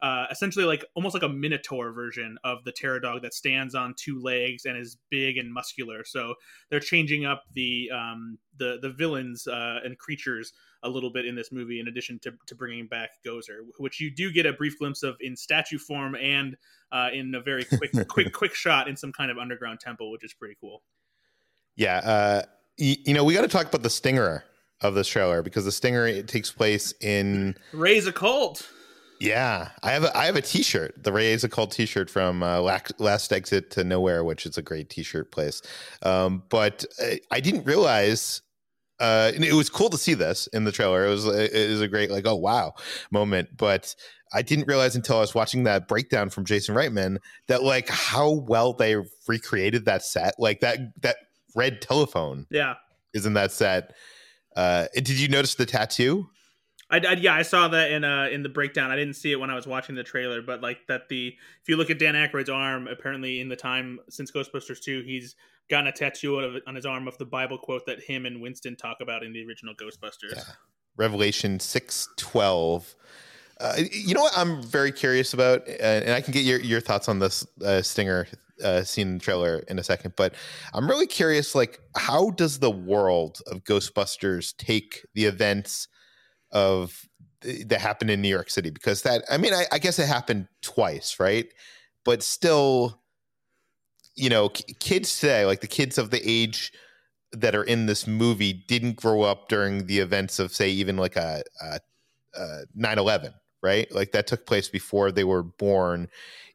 uh, 0.02 0.26
essentially 0.32 0.66
like 0.66 0.84
almost 0.96 1.14
like 1.14 1.22
a 1.22 1.30
minotaur 1.30 1.92
version 1.92 2.40
of 2.44 2.64
the 2.64 2.72
terror 2.72 3.00
dog 3.00 3.22
that 3.22 3.36
stands 3.36 3.76
on 3.76 3.94
two 3.98 4.20
legs 4.20 4.66
and 4.66 4.76
is 4.76 4.98
big 5.10 5.38
and 5.38 5.54
muscular 5.54 6.04
so 6.04 6.36
they're 6.70 6.82
changing 6.82 7.26
up 7.26 7.44
the 7.54 7.90
um, 7.94 8.38
the 8.58 8.78
the 8.82 8.90
villains 8.90 9.48
uh, 9.48 9.80
and 9.86 9.98
creatures 9.98 10.52
a 10.86 10.90
little 10.90 11.10
bit 11.10 11.26
in 11.26 11.36
this 11.36 11.52
movie 11.52 11.80
in 11.80 11.88
addition 11.88 12.20
to, 12.20 12.32
to 12.48 12.56
bringing 12.56 12.88
back 12.88 13.10
gozer 13.26 13.60
which 13.78 14.00
you 14.00 14.10
do 14.10 14.32
get 14.32 14.46
a 14.46 14.54
brief 14.54 14.78
glimpse 14.80 15.04
of 15.04 15.16
in 15.20 15.36
statue 15.36 15.78
form 15.78 16.16
and 16.16 16.56
uh, 16.92 17.10
in 17.14 17.34
a 17.36 17.42
very 17.42 17.66
quick 17.66 17.92
quick 18.08 18.32
quick 18.32 18.54
shot 18.54 18.88
in 18.88 18.96
some 18.96 19.12
kind 19.12 19.30
of 19.30 19.38
underground 19.38 19.80
temple 19.80 20.12
which 20.12 20.24
is 20.24 20.34
pretty 20.34 20.56
cool 20.62 20.84
yeah 21.76 21.98
uh, 21.98 22.42
y- 22.80 22.98
you 23.06 23.14
know 23.14 23.24
we 23.24 23.34
got 23.34 23.42
to 23.42 23.48
talk 23.48 23.68
about 23.68 23.84
the 23.84 23.90
stinger 23.90 24.44
of 24.82 24.94
this 24.94 25.08
trailer 25.08 25.42
because 25.42 25.66
the 25.66 25.72
stinger 25.72 26.06
it 26.06 26.28
takes 26.28 26.52
place 26.52 26.94
in 27.02 27.56
Ray's 27.74 28.08
Occult 28.08 28.68
yeah, 29.20 29.70
I 29.82 29.92
have 29.92 30.04
a 30.04 30.18
I 30.18 30.26
have 30.26 30.36
a 30.36 30.42
T-shirt, 30.42 31.04
the 31.04 31.12
Ray's 31.12 31.44
Occult 31.44 31.72
T-shirt 31.72 32.10
from 32.10 32.44
uh, 32.44 32.60
Last 32.62 33.32
Exit 33.32 33.72
to 33.72 33.84
Nowhere, 33.84 34.24
which 34.24 34.46
is 34.46 34.58
a 34.58 34.62
great 34.62 34.90
T-shirt 34.90 35.32
place. 35.32 35.62
Um, 36.04 36.44
but 36.50 36.86
I, 37.00 37.20
I, 37.32 37.40
didn't 37.40 37.66
realize. 37.66 38.42
Uh, 39.00 39.32
it 39.36 39.54
was 39.54 39.70
cool 39.70 39.90
to 39.90 39.98
see 39.98 40.14
this 40.14 40.48
in 40.48 40.64
the 40.64 40.72
trailer. 40.72 41.06
It 41.06 41.10
was 41.10 41.26
it 41.26 41.70
was 41.70 41.82
a 41.82 41.88
great 41.88 42.10
like 42.10 42.26
oh 42.26 42.36
wow 42.36 42.74
moment, 43.12 43.50
but 43.58 43.94
I 44.34 44.42
didn't 44.42 44.68
realize 44.68 44.96
until 44.96 45.18
I 45.18 45.22
was 45.22 45.36
watching 45.36 45.64
that 45.64 45.88
breakdown 45.88 46.30
from 46.30 46.46
Jason 46.46 46.76
Reitman 46.76 47.18
that 47.48 47.64
like 47.64 47.90
how 47.90 48.32
well 48.32 48.74
they 48.74 48.96
recreated 49.28 49.86
that 49.86 50.04
set. 50.04 50.36
Like 50.40 50.62
that 50.62 50.80
that 51.02 51.18
red 51.56 51.82
telephone, 51.82 52.48
yeah, 52.50 52.76
is 53.14 53.26
in 53.26 53.34
that 53.34 53.52
set. 53.52 53.94
Uh, 54.56 54.88
did 54.94 55.10
you 55.10 55.28
notice 55.28 55.56
the 55.56 55.66
tattoo? 55.66 56.28
I, 56.90 56.98
I, 56.98 57.14
yeah, 57.14 57.34
I 57.34 57.42
saw 57.42 57.68
that 57.70 57.92
in 57.92 58.04
uh 58.04 58.30
in 58.32 58.44
the 58.44 58.50
breakdown. 58.50 58.92
I 58.92 58.96
didn't 58.96 59.16
see 59.16 59.32
it 59.32 59.40
when 59.40 59.50
I 59.50 59.56
was 59.56 59.68
watching 59.68 59.96
the 59.96 60.04
trailer, 60.04 60.42
but 60.42 60.62
like 60.62 60.80
that 60.88 61.10
the 61.10 61.36
if 61.62 61.68
you 61.68 61.78
look 61.78 61.90
at 61.90 62.00
Dan 62.00 62.14
Aykroyd's 62.14 62.50
arm, 62.50 62.88
apparently 62.88 63.42
in 63.42 63.50
the 63.50 63.56
time 63.56 64.00
since 64.10 64.32
Ghostbusters 64.32 64.80
two, 64.80 65.02
he's 65.06 65.36
gotten 65.70 65.88
a 65.88 65.92
tattoo 65.92 66.40
of, 66.40 66.62
on 66.68 66.76
his 66.76 66.86
arm 66.86 67.08
of 67.08 67.18
the 67.18 67.26
Bible 67.26 67.58
quote 67.58 67.86
that 67.86 68.02
him 68.02 68.26
and 68.26 68.42
Winston 68.42 68.76
talk 68.76 68.98
about 69.02 69.24
in 69.24 69.34
the 69.34 69.46
original 69.46 69.74
Ghostbusters. 69.76 70.36
Yeah. 70.36 70.44
Revelation 70.98 71.60
six 71.60 72.08
twelve. 72.18 72.96
Uh, 73.60 73.76
you 73.92 74.14
know 74.14 74.22
what 74.22 74.38
I'm 74.38 74.62
very 74.64 74.92
curious 74.92 75.34
about, 75.34 75.68
uh, 75.68 75.72
and 75.82 76.12
I 76.12 76.22
can 76.22 76.34
get 76.34 76.44
your, 76.44 76.60
your 76.60 76.82
thoughts 76.82 77.08
on 77.08 77.20
this 77.20 77.48
uh, 77.64 77.82
Stinger 77.82 78.28
uh, 78.64 78.84
scene 78.84 79.08
in 79.08 79.14
the 79.18 79.24
trailer 79.24 79.64
in 79.70 79.80
a 79.80 79.84
second. 79.84 80.14
But 80.18 80.34
I'm 80.74 80.90
really 80.90 81.08
curious, 81.08 81.56
like, 81.56 81.80
how 81.96 82.32
does 82.32 82.60
the 82.60 82.72
world 82.72 83.40
of 83.48 83.64
Ghostbusters 83.64 84.56
take 84.58 85.06
the 85.14 85.26
events 85.26 85.88
of 86.52 87.08
that 87.42 87.80
happened 87.80 88.10
in 88.10 88.22
New 88.22 88.30
York 88.30 88.50
City 88.50 88.72
because 88.72 89.04
that 89.04 89.24
I 89.30 89.38
mean 89.38 89.54
I, 89.54 89.66
I 89.72 89.80
guess 89.80 90.00
it 90.00 90.08
happened 90.08 90.48
twice, 90.62 91.20
right? 91.20 91.48
But 92.04 92.24
still, 92.24 93.02
you 94.16 94.30
know, 94.30 94.50
kids 94.50 95.20
today, 95.20 95.46
like 95.46 95.62
the 95.62 95.68
kids 95.68 95.98
of 95.98 96.10
the 96.12 96.22
age 96.24 96.72
that 97.32 97.56
are 97.56 97.64
in 97.64 97.86
this 97.86 98.08
movie, 98.08 98.54
didn't 98.54 98.96
grow 98.96 99.24
up 99.24 99.50
during 99.50 99.88
the 99.88 100.00
events 100.00 100.40
of 100.40 100.54
say 100.54 100.70
even 100.70 100.98
like 100.98 101.16
a, 101.16 101.44
a, 101.62 101.80
a 102.36 102.64
9/11, 102.78 103.34
right? 103.62 103.92
Like 103.94 104.12
that 104.12 104.28
took 104.28 104.46
place 104.46 104.70
before 104.70 105.12
they 105.12 105.24
were 105.24 105.44
born. 105.44 106.08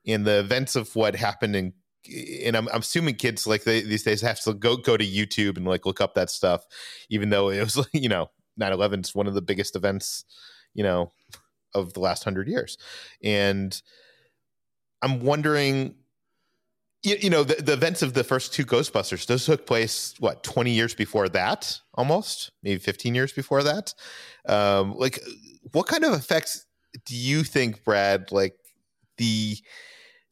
In 0.04 0.24
the 0.24 0.38
events 0.38 0.76
of 0.76 0.94
what 0.96 1.14
happened 1.14 1.54
in 1.54 1.72
and 2.46 2.56
I'm, 2.56 2.66
I'm 2.68 2.80
assuming 2.80 3.16
kids 3.16 3.46
like 3.46 3.64
they, 3.64 3.82
these 3.82 4.02
days 4.02 4.22
have 4.22 4.40
to 4.40 4.54
go 4.54 4.76
go 4.76 4.96
to 4.96 5.06
YouTube 5.06 5.58
and 5.58 5.66
like 5.66 5.84
look 5.84 6.00
up 6.00 6.14
that 6.14 6.30
stuff, 6.30 6.64
even 7.10 7.28
though 7.28 7.50
it 7.50 7.60
was 7.60 7.86
you 7.92 8.08
know 8.08 8.30
9-11 8.60 9.04
is 9.04 9.14
one 9.14 9.26
of 9.26 9.34
the 9.34 9.42
biggest 9.42 9.76
events 9.76 10.24
you 10.74 10.82
know 10.82 11.12
of 11.74 11.92
the 11.94 12.00
last 12.00 12.24
hundred 12.24 12.48
years 12.48 12.78
and 13.22 13.82
i'm 15.02 15.20
wondering 15.20 15.94
you, 17.02 17.16
you 17.20 17.30
know 17.30 17.44
the, 17.44 17.62
the, 17.62 17.72
events 17.72 18.02
of 18.02 18.14
the 18.14 18.24
first 18.24 18.52
two 18.52 18.64
ghostbusters 18.64 19.26
those 19.26 19.46
took 19.46 19.66
place 19.66 20.14
what 20.18 20.42
20 20.42 20.70
years 20.70 20.94
before 20.94 21.28
that 21.30 21.80
almost? 21.94 22.52
Maybe 22.62 22.78
15 22.78 23.14
years 23.14 23.32
before 23.32 23.62
that? 23.62 23.94
Um 24.46 24.94
like 24.96 25.20
what 25.72 25.86
kind 25.86 26.04
of 26.04 26.12
effects 26.12 26.66
do 27.06 27.14
you 27.14 27.44
think 27.44 27.84
brad 27.84 28.32
like 28.32 28.54
the 29.16 29.56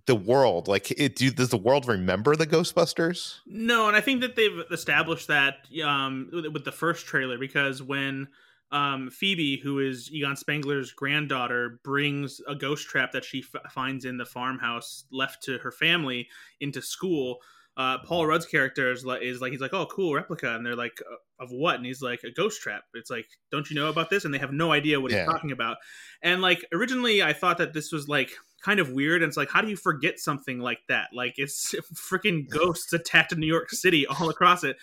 the 0.07 0.15
world 0.15 0.69
like 0.69 0.91
it 0.91 1.17
do, 1.17 1.31
does 1.31 1.51
the 1.51 1.57
world 1.59 1.87
remember 1.87 2.35
the 2.35 2.47
ghostbusters? 2.47 3.37
No 3.47 3.89
and 3.89 3.97
i 3.97 4.01
think 4.01 4.21
that 4.21 4.37
they've 4.37 4.65
established 4.71 5.29
that 5.29 5.57
um 5.85 6.31
with 6.33 6.65
the 6.65 6.73
first 6.73 7.07
trailer 7.07 7.39
because 7.39 7.83
when 7.83 8.29
um 8.71 9.11
phoebe 9.11 9.59
who 9.63 9.79
is 9.79 10.11
egon 10.13 10.37
spengler's 10.37 10.93
granddaughter 10.93 11.81
brings 11.85 12.41
a 12.47 12.55
ghost 12.55 12.87
trap 12.89 13.13
that 13.13 13.25
she 13.25 13.43
f- 13.55 13.73
finds 13.73 14.05
in 14.05 14.19
the 14.19 14.27
farmhouse 14.27 15.05
left 15.11 15.43
to 15.43 15.57
her 15.59 15.73
family 15.73 16.29
into 16.61 16.83
school 16.83 17.41
uh, 17.79 17.97
Paul 17.99 18.27
Rudd's 18.27 18.45
character 18.45 18.91
is 18.91 19.05
like, 19.05 19.23
is 19.23 19.41
like, 19.41 19.53
he's 19.53 19.61
like, 19.61 19.73
oh, 19.73 19.87
cool 19.87 20.13
replica, 20.13 20.57
and 20.57 20.67
they're 20.67 20.75
like, 20.75 21.01
of 21.39 21.53
what? 21.53 21.77
And 21.77 21.87
he's 21.87 22.03
like, 22.03 22.25
a 22.25 22.31
ghost 22.31 22.61
trap. 22.61 22.83
It's 22.93 23.09
like, 23.09 23.27
don't 23.53 23.71
you 23.71 23.77
know 23.77 23.89
about 23.89 24.11
this? 24.11 24.25
And 24.25 24.35
they 24.35 24.39
have 24.39 24.53
no 24.53 24.73
idea 24.73 25.01
what 25.01 25.13
yeah. 25.13 25.19
he's 25.19 25.33
talking 25.33 25.53
about. 25.53 25.77
And 26.21 26.43
like, 26.43 26.65
originally, 26.73 27.23
I 27.23 27.33
thought 27.33 27.59
that 27.59 27.73
this 27.73 27.93
was 27.93 28.09
like 28.09 28.33
kind 28.65 28.81
of 28.81 28.91
weird. 28.91 29.23
And 29.23 29.31
it's 29.31 29.37
like, 29.37 29.49
how 29.49 29.61
do 29.61 29.69
you 29.69 29.77
forget 29.77 30.19
something 30.19 30.59
like 30.59 30.81
that? 30.89 31.11
Like, 31.15 31.35
it's 31.37 31.73
freaking 31.95 32.49
ghosts 32.49 32.93
attacked 32.93 33.31
in 33.31 33.39
New 33.39 33.47
York 33.47 33.71
City 33.71 34.09
all 34.09 34.29
across 34.29 34.65
it. 34.65 34.77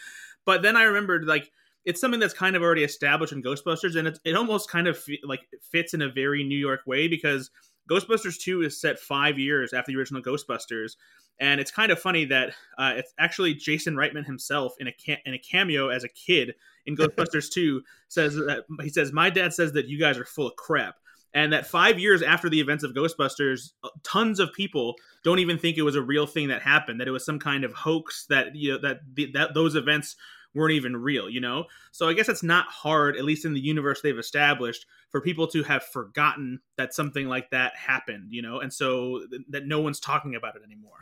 But 0.45 0.62
then 0.62 0.78
I 0.78 0.84
remembered 0.84 1.26
like 1.26 1.52
it's 1.86 2.02
something 2.02 2.19
that's 2.19 2.34
kind 2.34 2.56
of 2.56 2.62
already 2.62 2.84
established 2.84 3.34
in 3.34 3.43
Ghostbusters, 3.43 3.95
and 3.95 4.08
it, 4.08 4.19
it 4.26 4.36
almost 4.36 4.69
kind 4.69 4.88
of 4.88 5.00
like 5.24 5.41
fits 5.62 5.93
in 5.93 6.02
a 6.02 6.10
very 6.10 6.43
New 6.43 6.58
York 6.58 6.82
way 6.86 7.08
because 7.08 7.52
Ghostbusters 7.89 8.39
2 8.39 8.63
is 8.63 8.80
set 8.80 9.00
five 9.00 9.38
years 9.38 9.74
after 9.74 9.91
the 9.91 9.98
original 9.98 10.21
Ghostbusters. 10.21 10.93
And 11.39 11.60
it's 11.60 11.71
kind 11.71 11.91
of 11.91 12.00
funny 12.00 12.26
that 12.26 12.50
uh, 12.78 12.93
it's 12.95 13.13
actually 13.19 13.54
Jason 13.54 13.95
Reitman 13.95 14.26
himself 14.26 14.74
in 14.80 14.88
a 14.88 14.93
ca- 14.93 15.21
in 15.26 15.34
a 15.34 15.39
cameo 15.39 15.89
as 15.89 16.04
a 16.04 16.10
kid 16.10 16.56
in 16.86 16.95
Ghostbusters 16.98 17.52
2 17.52 17.82
says 18.08 18.36
that 18.36 18.63
he 18.82 18.89
says 18.89 19.12
my 19.12 19.30
dad 19.30 19.54
says 19.54 19.74
that 19.74 19.88
you 19.88 20.00
guys 20.00 20.17
are 20.17 20.26
full 20.26 20.48
of 20.48 20.56
crap 20.56 20.95
and 21.36 21.52
that 21.52 21.67
five 21.67 22.00
years 22.00 22.24
after 22.24 22.50
the 22.50 22.62
events 22.62 22.86
of 22.86 22.93
Ghostbusters, 22.93 23.74
uh, 23.84 23.89
tons 24.04 24.39
of 24.39 24.54
people 24.54 24.95
don't 25.21 25.39
even 25.39 25.58
think 25.58 25.78
it 25.78 25.82
was 25.82 25.98
a 25.98 26.02
real 26.02 26.26
thing 26.26 26.48
that 26.48 26.62
happened. 26.62 27.02
That 27.02 27.10
it 27.10 27.12
was 27.12 27.26
some 27.26 27.39
kind 27.39 27.65
of 27.65 27.74
hoax. 27.74 28.26
That 28.30 28.56
you 28.56 28.71
know 28.71 28.80
that 28.80 29.02
the, 29.13 29.32
that 29.34 29.54
those 29.54 29.76
events 29.76 30.15
weren't 30.55 30.73
even 30.73 30.97
real. 30.97 31.29
You 31.29 31.41
know, 31.41 31.65
so 31.91 32.07
I 32.07 32.13
guess 32.13 32.29
it's 32.29 32.43
not 32.43 32.67
hard, 32.67 33.17
at 33.17 33.25
least 33.25 33.45
in 33.45 33.53
the 33.53 33.59
universe 33.59 34.01
they've 34.01 34.17
established, 34.17 34.85
for 35.09 35.21
people 35.21 35.47
to 35.47 35.63
have 35.63 35.83
forgotten 35.83 36.59
that 36.77 36.93
something 36.93 37.27
like 37.27 37.51
that 37.51 37.75
happened. 37.75 38.27
You 38.31 38.41
know, 38.41 38.59
and 38.59 38.73
so 38.73 39.21
th- 39.29 39.43
that 39.49 39.67
no 39.67 39.79
one's 39.81 39.99
talking 39.99 40.35
about 40.35 40.55
it 40.55 40.63
anymore. 40.65 40.99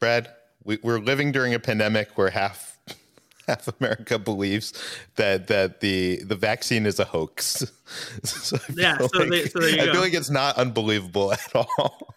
Brad, 0.00 0.28
we, 0.64 0.78
we're 0.82 0.98
living 0.98 1.32
during 1.32 1.54
a 1.54 1.58
pandemic 1.58 2.16
where 2.18 2.30
half 2.30 2.78
half 3.46 3.68
America 3.80 4.18
believes 4.18 4.72
that 5.16 5.46
that 5.48 5.80
the 5.80 6.22
the 6.24 6.34
vaccine 6.34 6.86
is 6.86 6.98
a 6.98 7.04
hoax. 7.04 7.70
so 8.24 8.58
yeah, 8.74 8.98
so, 8.98 9.18
like, 9.18 9.30
they, 9.30 9.44
so 9.46 9.60
there 9.60 9.70
you 9.70 9.82
I 9.82 9.86
go. 9.86 9.92
feel 9.92 10.00
like 10.00 10.14
it's 10.14 10.30
not 10.30 10.56
unbelievable 10.58 11.32
at 11.32 11.54
all. 11.54 12.14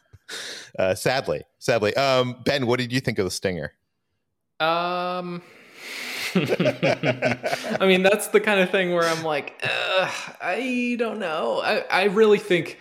Uh, 0.78 0.96
sadly, 0.96 1.44
sadly. 1.60 1.96
Um, 1.96 2.38
ben, 2.44 2.68
what 2.68 2.80
did 2.80 2.92
you 2.92 3.00
think 3.00 3.20
of 3.20 3.26
the 3.26 3.32
stinger? 3.32 3.74
Um. 4.60 5.42
I 7.80 7.86
mean, 7.88 8.04
that's 8.04 8.28
the 8.28 8.40
kind 8.40 8.60
of 8.60 8.70
thing 8.70 8.94
where 8.94 9.08
I'm 9.08 9.24
like, 9.24 9.62
I 9.64 10.96
don't 11.00 11.20
know. 11.20 11.62
I, 11.64 11.80
I 11.90 12.04
really 12.06 12.40
think 12.40 12.78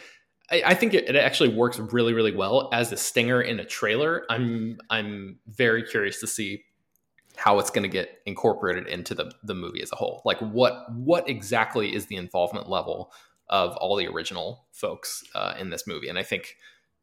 I, 0.51 0.63
I 0.67 0.75
think 0.75 0.95
it, 0.95 1.09
it, 1.09 1.17
actually 1.17 1.49
works 1.51 1.79
really, 1.79 2.13
really 2.13 2.35
well 2.35 2.69
as 2.73 2.93
a 2.93 2.97
stinger 2.97 3.41
in 3.41 3.59
a 3.61 3.65
trailer. 3.65 4.25
I'm 4.31 4.79
I'm 4.91 5.39
very 5.47 5.83
curious 5.83 6.21
to 6.21 6.27
see 6.27 6.65
how 7.37 7.59
it's 7.59 7.71
going 7.71 7.83
to 7.83 7.89
get 7.89 8.21
incorporated 8.27 8.87
into 8.87 9.15
the 9.15 9.33
the 9.43 9.55
movie 9.55 9.83
as 9.83 9.93
a 9.93 9.97
whole. 9.97 10.23
Like 10.25 10.39
what 10.39 10.87
what 10.93 11.29
exactly 11.29 11.95
is 11.95 12.07
the 12.07 12.17
involvement 12.17 12.69
level 12.69 13.13
of 13.49 13.77
all 13.77 13.97
the 13.97 14.07
original 14.09 14.67
folks 14.73 15.25
uh, 15.35 15.55
in 15.59 15.71
this 15.71 15.87
movie? 15.87 16.09
And 16.09 16.19
I 16.19 16.23
think 16.23 16.57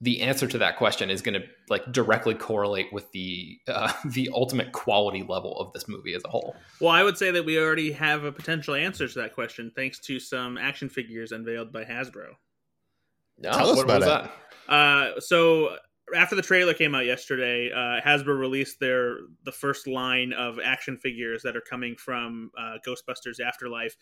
the 0.03 0.21
answer 0.21 0.45
to 0.47 0.57
that 0.57 0.75
question 0.75 1.09
is 1.09 1.21
going 1.21 1.41
to 1.41 1.47
like 1.69 1.89
directly 1.91 2.35
correlate 2.35 2.91
with 2.91 3.09
the 3.13 3.57
uh, 3.67 3.91
the 4.05 4.29
ultimate 4.33 4.73
quality 4.73 5.23
level 5.23 5.57
of 5.59 5.71
this 5.71 5.87
movie 5.87 6.13
as 6.13 6.21
a 6.25 6.29
whole. 6.29 6.55
Well, 6.81 6.91
I 6.91 7.03
would 7.03 7.17
say 7.17 7.31
that 7.31 7.45
we 7.45 7.57
already 7.57 7.93
have 7.93 8.25
a 8.25 8.31
potential 8.31 8.75
answer 8.75 9.07
to 9.07 9.19
that 9.19 9.33
question 9.33 9.71
thanks 9.75 9.99
to 10.01 10.19
some 10.19 10.57
action 10.57 10.89
figures 10.89 11.31
unveiled 11.31 11.71
by 11.71 11.85
Hasbro. 11.85 12.33
No, 13.39 13.51
Tell 13.51 13.69
us 13.69 13.81
about 13.81 14.01
it. 14.03 14.31
Uh, 14.69 15.19
so 15.19 15.77
after 16.15 16.35
the 16.35 16.41
trailer 16.41 16.73
came 16.73 16.93
out 16.93 17.05
yesterday, 17.05 17.71
uh, 17.71 18.01
Hasbro 18.05 18.37
released 18.37 18.79
their 18.79 19.17
the 19.45 19.51
first 19.51 19.87
line 19.87 20.33
of 20.33 20.59
action 20.63 20.97
figures 20.97 21.41
that 21.43 21.55
are 21.55 21.61
coming 21.61 21.95
from 21.95 22.51
uh, 22.57 22.77
Ghostbusters 22.85 23.39
Afterlife, 23.39 23.95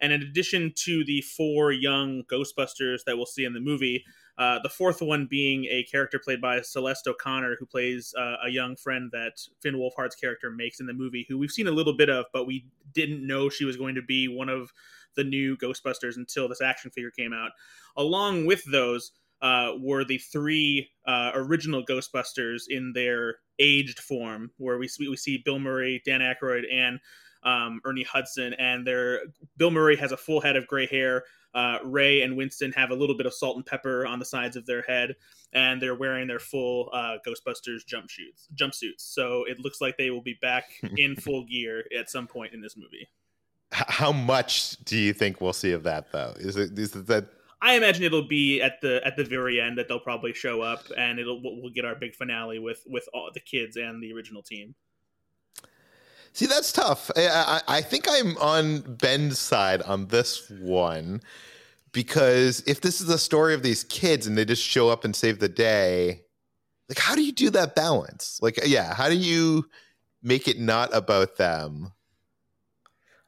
and 0.00 0.12
in 0.12 0.22
addition 0.22 0.72
to 0.84 1.04
the 1.04 1.20
four 1.22 1.72
young 1.72 2.22
Ghostbusters 2.30 3.00
that 3.06 3.16
we'll 3.16 3.26
see 3.26 3.44
in 3.44 3.54
the 3.54 3.60
movie, 3.60 4.04
uh, 4.38 4.60
the 4.62 4.68
fourth 4.68 5.02
one 5.02 5.26
being 5.28 5.64
a 5.64 5.82
character 5.84 6.20
played 6.22 6.40
by 6.40 6.60
Celeste 6.60 7.08
O'Connor, 7.08 7.56
who 7.58 7.66
plays 7.66 8.14
uh, 8.16 8.36
a 8.44 8.50
young 8.50 8.76
friend 8.76 9.10
that 9.12 9.40
Finn 9.60 9.74
Wolfhard's 9.74 10.14
character 10.14 10.50
makes 10.50 10.78
in 10.78 10.86
the 10.86 10.92
movie, 10.92 11.26
who 11.28 11.36
we've 11.38 11.50
seen 11.50 11.66
a 11.66 11.72
little 11.72 11.96
bit 11.96 12.08
of, 12.08 12.26
but 12.32 12.46
we 12.46 12.66
didn't 12.92 13.26
know 13.26 13.48
she 13.48 13.64
was 13.64 13.76
going 13.76 13.96
to 13.96 14.02
be 14.02 14.28
one 14.28 14.48
of 14.48 14.72
the 15.16 15.24
new 15.24 15.56
Ghostbusters 15.56 16.16
until 16.16 16.48
this 16.48 16.60
action 16.60 16.92
figure 16.92 17.10
came 17.10 17.32
out. 17.32 17.50
Along 17.96 18.46
with 18.46 18.62
those 18.70 19.10
uh, 19.40 19.72
were 19.80 20.04
the 20.04 20.18
three 20.18 20.90
uh, 21.06 21.32
original 21.34 21.84
Ghostbusters 21.84 22.62
in 22.68 22.92
their 22.92 23.36
aged 23.58 23.98
form, 23.98 24.50
where 24.58 24.78
we 24.78 24.88
we 24.98 25.16
see 25.16 25.42
Bill 25.44 25.58
Murray, 25.58 26.02
Dan 26.04 26.20
Aykroyd, 26.20 26.62
and 26.72 26.98
um, 27.42 27.80
Ernie 27.84 28.02
Hudson, 28.02 28.54
and 28.54 28.86
their 28.86 29.20
Bill 29.56 29.70
Murray 29.70 29.96
has 29.96 30.12
a 30.12 30.16
full 30.16 30.40
head 30.40 30.56
of 30.56 30.66
gray 30.66 30.86
hair. 30.86 31.24
Uh, 31.54 31.78
Ray 31.84 32.22
and 32.22 32.36
Winston 32.36 32.72
have 32.72 32.90
a 32.90 32.94
little 32.94 33.16
bit 33.16 33.26
of 33.26 33.32
salt 33.32 33.56
and 33.56 33.64
pepper 33.64 34.06
on 34.06 34.18
the 34.18 34.24
sides 34.24 34.56
of 34.56 34.66
their 34.66 34.82
head, 34.82 35.16
and 35.52 35.80
they're 35.80 35.94
wearing 35.94 36.28
their 36.28 36.38
full 36.38 36.90
uh, 36.92 37.16
Ghostbusters 37.26 37.80
jumpsuits. 37.86 38.48
Jumpsuits. 38.54 39.00
So 39.00 39.44
it 39.44 39.58
looks 39.58 39.80
like 39.80 39.96
they 39.96 40.10
will 40.10 40.22
be 40.22 40.36
back 40.42 40.64
in 40.96 41.16
full 41.16 41.44
gear 41.44 41.84
at 41.96 42.10
some 42.10 42.26
point 42.26 42.52
in 42.52 42.60
this 42.60 42.76
movie. 42.76 43.08
How 43.70 44.12
much 44.12 44.76
do 44.84 44.96
you 44.96 45.12
think 45.12 45.40
we'll 45.40 45.52
see 45.52 45.72
of 45.72 45.82
that, 45.82 46.10
though? 46.10 46.34
Is 46.38 46.56
it 46.56 46.78
is 46.78 46.92
that? 46.92 47.26
I 47.60 47.74
imagine 47.74 48.04
it'll 48.04 48.28
be 48.28 48.60
at 48.60 48.80
the 48.80 49.04
at 49.04 49.16
the 49.16 49.24
very 49.24 49.60
end 49.60 49.78
that 49.78 49.88
they'll 49.88 49.98
probably 49.98 50.32
show 50.32 50.60
up, 50.62 50.84
and 50.96 51.18
it'll 51.18 51.40
we'll 51.42 51.72
get 51.72 51.84
our 51.84 51.94
big 51.94 52.14
finale 52.14 52.58
with 52.58 52.84
with 52.86 53.08
all 53.12 53.30
the 53.34 53.40
kids 53.40 53.76
and 53.76 54.02
the 54.02 54.12
original 54.12 54.42
team. 54.42 54.74
See, 56.32 56.46
that's 56.46 56.72
tough. 56.72 57.10
I, 57.16 57.62
I, 57.66 57.80
think 57.82 58.06
I'm 58.08 58.36
on 58.36 58.80
Ben's 58.82 59.40
side 59.40 59.82
on 59.82 60.06
this 60.06 60.48
one 60.50 61.20
because 61.90 62.62
if 62.66 62.80
this 62.80 63.00
is 63.00 63.08
the 63.08 63.18
story 63.18 63.54
of 63.54 63.62
these 63.62 63.82
kids 63.84 64.26
and 64.26 64.36
they 64.38 64.44
just 64.44 64.62
show 64.62 64.88
up 64.88 65.04
and 65.04 65.16
save 65.16 65.40
the 65.40 65.48
day, 65.48 66.22
like 66.88 66.98
how 66.98 67.14
do 67.16 67.22
you 67.22 67.32
do 67.32 67.50
that 67.50 67.74
balance? 67.74 68.38
Like, 68.40 68.60
yeah, 68.64 68.94
how 68.94 69.08
do 69.08 69.16
you 69.16 69.64
make 70.22 70.46
it 70.46 70.60
not 70.60 70.94
about 70.94 71.38
them? 71.38 71.92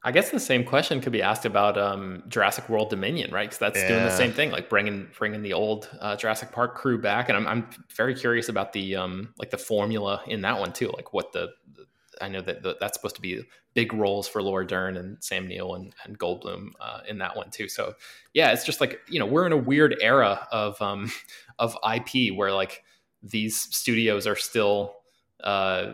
I 0.02 0.12
guess 0.12 0.30
the 0.30 0.40
same 0.40 0.64
question 0.64 1.00
could 1.02 1.12
be 1.12 1.20
asked 1.20 1.44
about 1.44 1.76
um, 1.76 2.22
Jurassic 2.28 2.68
World 2.70 2.88
Dominion, 2.88 3.30
right? 3.32 3.48
Because 3.48 3.58
that's 3.58 3.78
yeah. 3.78 3.88
doing 3.88 4.04
the 4.04 4.16
same 4.16 4.32
thing, 4.32 4.50
like 4.50 4.70
bringing 4.70 5.08
bringing 5.18 5.42
the 5.42 5.52
old 5.52 5.90
uh, 6.00 6.16
Jurassic 6.16 6.52
Park 6.52 6.74
crew 6.74 6.98
back, 6.98 7.28
and 7.28 7.36
I'm 7.36 7.46
I'm 7.46 7.68
very 7.94 8.14
curious 8.14 8.48
about 8.48 8.72
the 8.72 8.96
um 8.96 9.34
like 9.38 9.50
the 9.50 9.58
formula 9.58 10.22
in 10.26 10.40
that 10.42 10.58
one 10.58 10.72
too, 10.72 10.90
like 10.96 11.12
what 11.12 11.32
the, 11.32 11.50
the 11.74 11.84
I 12.20 12.28
know 12.28 12.40
that 12.40 12.62
the, 12.62 12.76
that's 12.80 12.96
supposed 12.96 13.16
to 13.16 13.22
be 13.22 13.42
big 13.74 13.92
roles 13.92 14.26
for 14.26 14.42
Laura 14.42 14.66
Dern 14.66 14.96
and 14.96 15.22
Sam 15.22 15.46
Neill 15.46 15.74
and, 15.74 15.94
and 16.04 16.18
Goldblum 16.18 16.70
uh, 16.80 17.00
in 17.08 17.18
that 17.18 17.36
one 17.36 17.50
too. 17.50 17.68
So 17.68 17.94
yeah, 18.32 18.52
it's 18.52 18.64
just 18.64 18.80
like 18.80 19.00
you 19.08 19.18
know 19.18 19.26
we're 19.26 19.46
in 19.46 19.52
a 19.52 19.56
weird 19.56 19.96
era 20.00 20.48
of 20.50 20.80
um, 20.80 21.12
of 21.58 21.76
IP 21.84 22.34
where 22.34 22.52
like 22.52 22.84
these 23.22 23.56
studios 23.56 24.26
are 24.26 24.36
still 24.36 24.96
uh, 25.44 25.92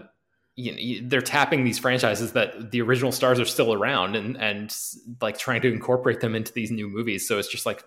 you 0.57 1.01
know, 1.03 1.09
they're 1.09 1.21
tapping 1.21 1.65
these 1.65 1.79
franchises 1.79 2.33
that 2.33 2.71
the 2.71 2.81
original 2.81 3.13
stars 3.13 3.39
are 3.39 3.45
still 3.45 3.73
around 3.73 4.17
and 4.17 4.37
and 4.39 4.75
like 5.21 5.39
trying 5.39 5.61
to 5.61 5.73
incorporate 5.73 6.21
them 6.21 6.35
into 6.35 6.53
these 6.53 6.71
new 6.71 6.89
movies. 6.89 7.29
So 7.29 7.39
it's 7.39 7.49
just 7.49 7.67
like 7.67 7.85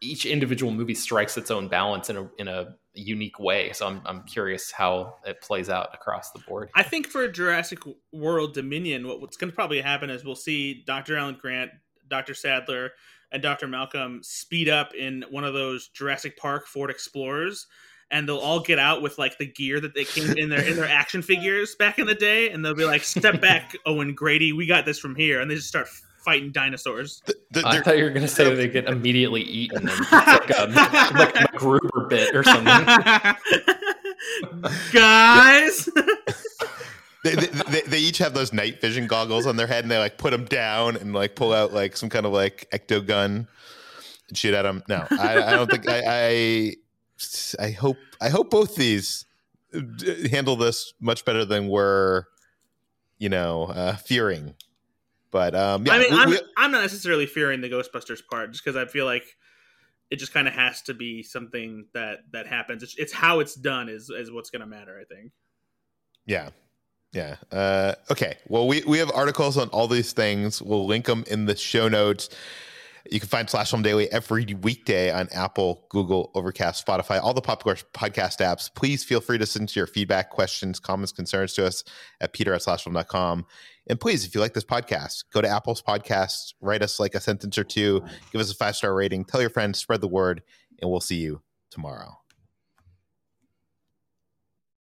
each 0.00 0.24
individual 0.24 0.72
movie 0.72 0.94
strikes 0.94 1.36
its 1.36 1.50
own 1.50 1.68
balance 1.68 2.08
in 2.08 2.16
a 2.16 2.30
in 2.38 2.48
a 2.48 2.76
unique 2.94 3.40
way. 3.40 3.72
So 3.72 3.86
I'm 3.86 4.02
I'm 4.06 4.22
curious 4.22 4.70
how 4.70 5.16
it 5.26 5.40
plays 5.42 5.68
out 5.68 5.92
across 5.92 6.30
the 6.30 6.38
board. 6.38 6.70
I 6.74 6.84
think 6.84 7.08
for 7.08 7.26
Jurassic 7.28 7.80
World 8.12 8.54
Dominion, 8.54 9.06
what, 9.06 9.20
what's 9.20 9.36
going 9.36 9.50
to 9.50 9.54
probably 9.54 9.80
happen 9.80 10.10
is 10.10 10.24
we'll 10.24 10.36
see 10.36 10.84
Dr. 10.86 11.16
Alan 11.16 11.38
Grant, 11.40 11.72
Dr. 12.08 12.34
Sattler, 12.34 12.92
and 13.32 13.42
Dr. 13.42 13.66
Malcolm 13.66 14.20
speed 14.22 14.68
up 14.68 14.94
in 14.94 15.24
one 15.30 15.44
of 15.44 15.54
those 15.54 15.88
Jurassic 15.88 16.36
Park 16.36 16.66
Ford 16.66 16.90
Explorers. 16.90 17.66
And 18.12 18.28
they'll 18.28 18.38
all 18.38 18.60
get 18.60 18.78
out 18.78 19.02
with 19.02 19.18
like 19.18 19.38
the 19.38 19.46
gear 19.46 19.80
that 19.80 19.94
they 19.94 20.04
came 20.04 20.36
in 20.36 20.48
their 20.48 20.66
in 20.66 20.74
their 20.74 20.88
action 20.88 21.22
figures 21.22 21.76
back 21.76 21.98
in 21.98 22.06
the 22.06 22.14
day, 22.14 22.50
and 22.50 22.64
they'll 22.64 22.74
be 22.74 22.84
like, 22.84 23.04
"Step 23.04 23.40
back, 23.40 23.76
Owen 23.86 24.14
Grady, 24.14 24.52
we 24.52 24.66
got 24.66 24.84
this 24.84 24.98
from 24.98 25.14
here," 25.14 25.40
and 25.40 25.50
they 25.50 25.54
just 25.54 25.68
start 25.68 25.86
fighting 26.20 26.52
dinosaurs. 26.52 27.22
The, 27.26 27.34
the, 27.50 27.66
I 27.66 27.80
thought 27.80 27.98
you 27.98 28.04
were 28.04 28.10
going 28.10 28.22
to 28.22 28.28
say 28.28 28.54
they 28.54 28.68
get 28.68 28.86
immediately 28.86 29.42
eaten. 29.42 29.88
And 29.88 30.12
like 30.12 30.58
um, 30.58 30.70
a, 30.70 30.74
like 30.74 31.36
a 31.36 31.48
MacGruber 31.48 32.08
bit 32.08 32.34
or 32.34 32.44
something. 32.44 32.66
Guys. 34.92 35.88
they, 37.24 37.34
they, 37.34 37.80
they, 37.82 37.98
each 37.98 38.18
have 38.18 38.34
those 38.34 38.52
night 38.52 38.80
vision 38.80 39.06
goggles 39.06 39.46
on 39.46 39.56
their 39.56 39.66
head 39.66 39.84
and 39.84 39.90
they 39.90 39.98
like 39.98 40.18
put 40.18 40.30
them 40.30 40.44
down 40.44 40.96
and 40.96 41.14
like 41.14 41.34
pull 41.34 41.52
out 41.52 41.72
like 41.72 41.96
some 41.96 42.10
kind 42.10 42.26
of 42.26 42.32
like 42.32 42.68
ecto 42.72 43.04
gun 43.04 43.48
and 44.28 44.38
shoot 44.38 44.54
at 44.54 44.62
them. 44.62 44.82
No, 44.88 45.06
I, 45.10 45.42
I 45.42 45.50
don't 45.52 45.70
think 45.70 45.88
I, 45.88 46.02
I, 46.06 46.74
I 47.58 47.70
hope 47.70 47.96
I 48.20 48.28
hope 48.28 48.50
both 48.50 48.74
these 48.74 49.24
handle 50.30 50.56
this 50.56 50.94
much 51.00 51.24
better 51.24 51.44
than 51.44 51.68
we're 51.68 52.24
you 53.18 53.28
know 53.28 53.64
uh, 53.64 53.96
fearing 53.96 54.54
but 55.30 55.54
um, 55.54 55.86
yeah, 55.86 55.92
I 55.92 55.98
mean, 55.98 56.10
we, 56.10 56.18
I'm, 56.18 56.30
we, 56.30 56.40
I'm 56.56 56.72
not 56.72 56.82
necessarily 56.82 57.26
fearing 57.26 57.60
the 57.60 57.70
Ghostbusters 57.70 58.20
part, 58.28 58.50
just 58.52 58.64
because 58.64 58.76
I 58.76 58.86
feel 58.90 59.04
like 59.04 59.24
it 60.10 60.16
just 60.16 60.32
kind 60.32 60.48
of 60.48 60.54
has 60.54 60.82
to 60.82 60.94
be 60.94 61.22
something 61.22 61.86
that 61.94 62.18
that 62.32 62.46
happens. 62.46 62.82
It's, 62.82 62.96
it's 62.98 63.12
how 63.12 63.40
it's 63.40 63.54
done 63.54 63.88
is 63.88 64.10
is 64.10 64.30
what's 64.30 64.50
going 64.50 64.60
to 64.60 64.66
matter. 64.66 64.98
I 65.00 65.04
think. 65.12 65.32
Yeah, 66.26 66.50
yeah. 67.12 67.36
Uh, 67.52 67.94
okay. 68.10 68.38
Well, 68.48 68.66
we 68.66 68.82
we 68.82 68.98
have 68.98 69.10
articles 69.14 69.56
on 69.56 69.68
all 69.68 69.86
these 69.86 70.12
things. 70.12 70.60
We'll 70.60 70.86
link 70.86 71.06
them 71.06 71.24
in 71.28 71.46
the 71.46 71.56
show 71.56 71.88
notes. 71.88 72.28
You 73.08 73.20
can 73.20 73.28
find 73.28 73.48
Slash 73.48 73.70
Film 73.70 73.82
Daily 73.82 74.10
every 74.12 74.44
weekday 74.60 75.10
on 75.10 75.28
Apple, 75.32 75.86
Google, 75.88 76.30
Overcast, 76.34 76.84
Spotify, 76.84 77.22
all 77.22 77.34
the 77.34 77.40
popular 77.40 77.76
podcast 77.94 78.38
apps. 78.38 78.72
Please 78.74 79.04
feel 79.04 79.20
free 79.20 79.38
to 79.38 79.46
send 79.46 79.74
your 79.74 79.86
feedback, 79.86 80.30
questions, 80.30 80.78
comments, 80.78 81.12
concerns 81.12 81.54
to 81.54 81.66
us 81.66 81.84
at 82.20 82.32
peter 82.32 82.52
at 82.52 82.60
slashfilm.com. 82.60 83.46
And 83.88 84.00
please, 84.00 84.24
if 84.24 84.34
you 84.34 84.40
like 84.40 84.54
this 84.54 84.64
podcast, 84.64 85.24
go 85.32 85.40
to 85.40 85.48
Apple's 85.48 85.82
podcast, 85.82 86.54
write 86.60 86.82
us 86.82 87.00
like 87.00 87.14
a 87.14 87.20
sentence 87.20 87.56
or 87.56 87.64
two, 87.64 88.04
give 88.32 88.40
us 88.40 88.52
a 88.52 88.54
five 88.54 88.76
star 88.76 88.94
rating, 88.94 89.24
tell 89.24 89.40
your 89.40 89.50
friends, 89.50 89.78
spread 89.78 90.00
the 90.00 90.08
word, 90.08 90.42
and 90.80 90.90
we'll 90.90 91.00
see 91.00 91.16
you 91.16 91.42
tomorrow. 91.70 92.19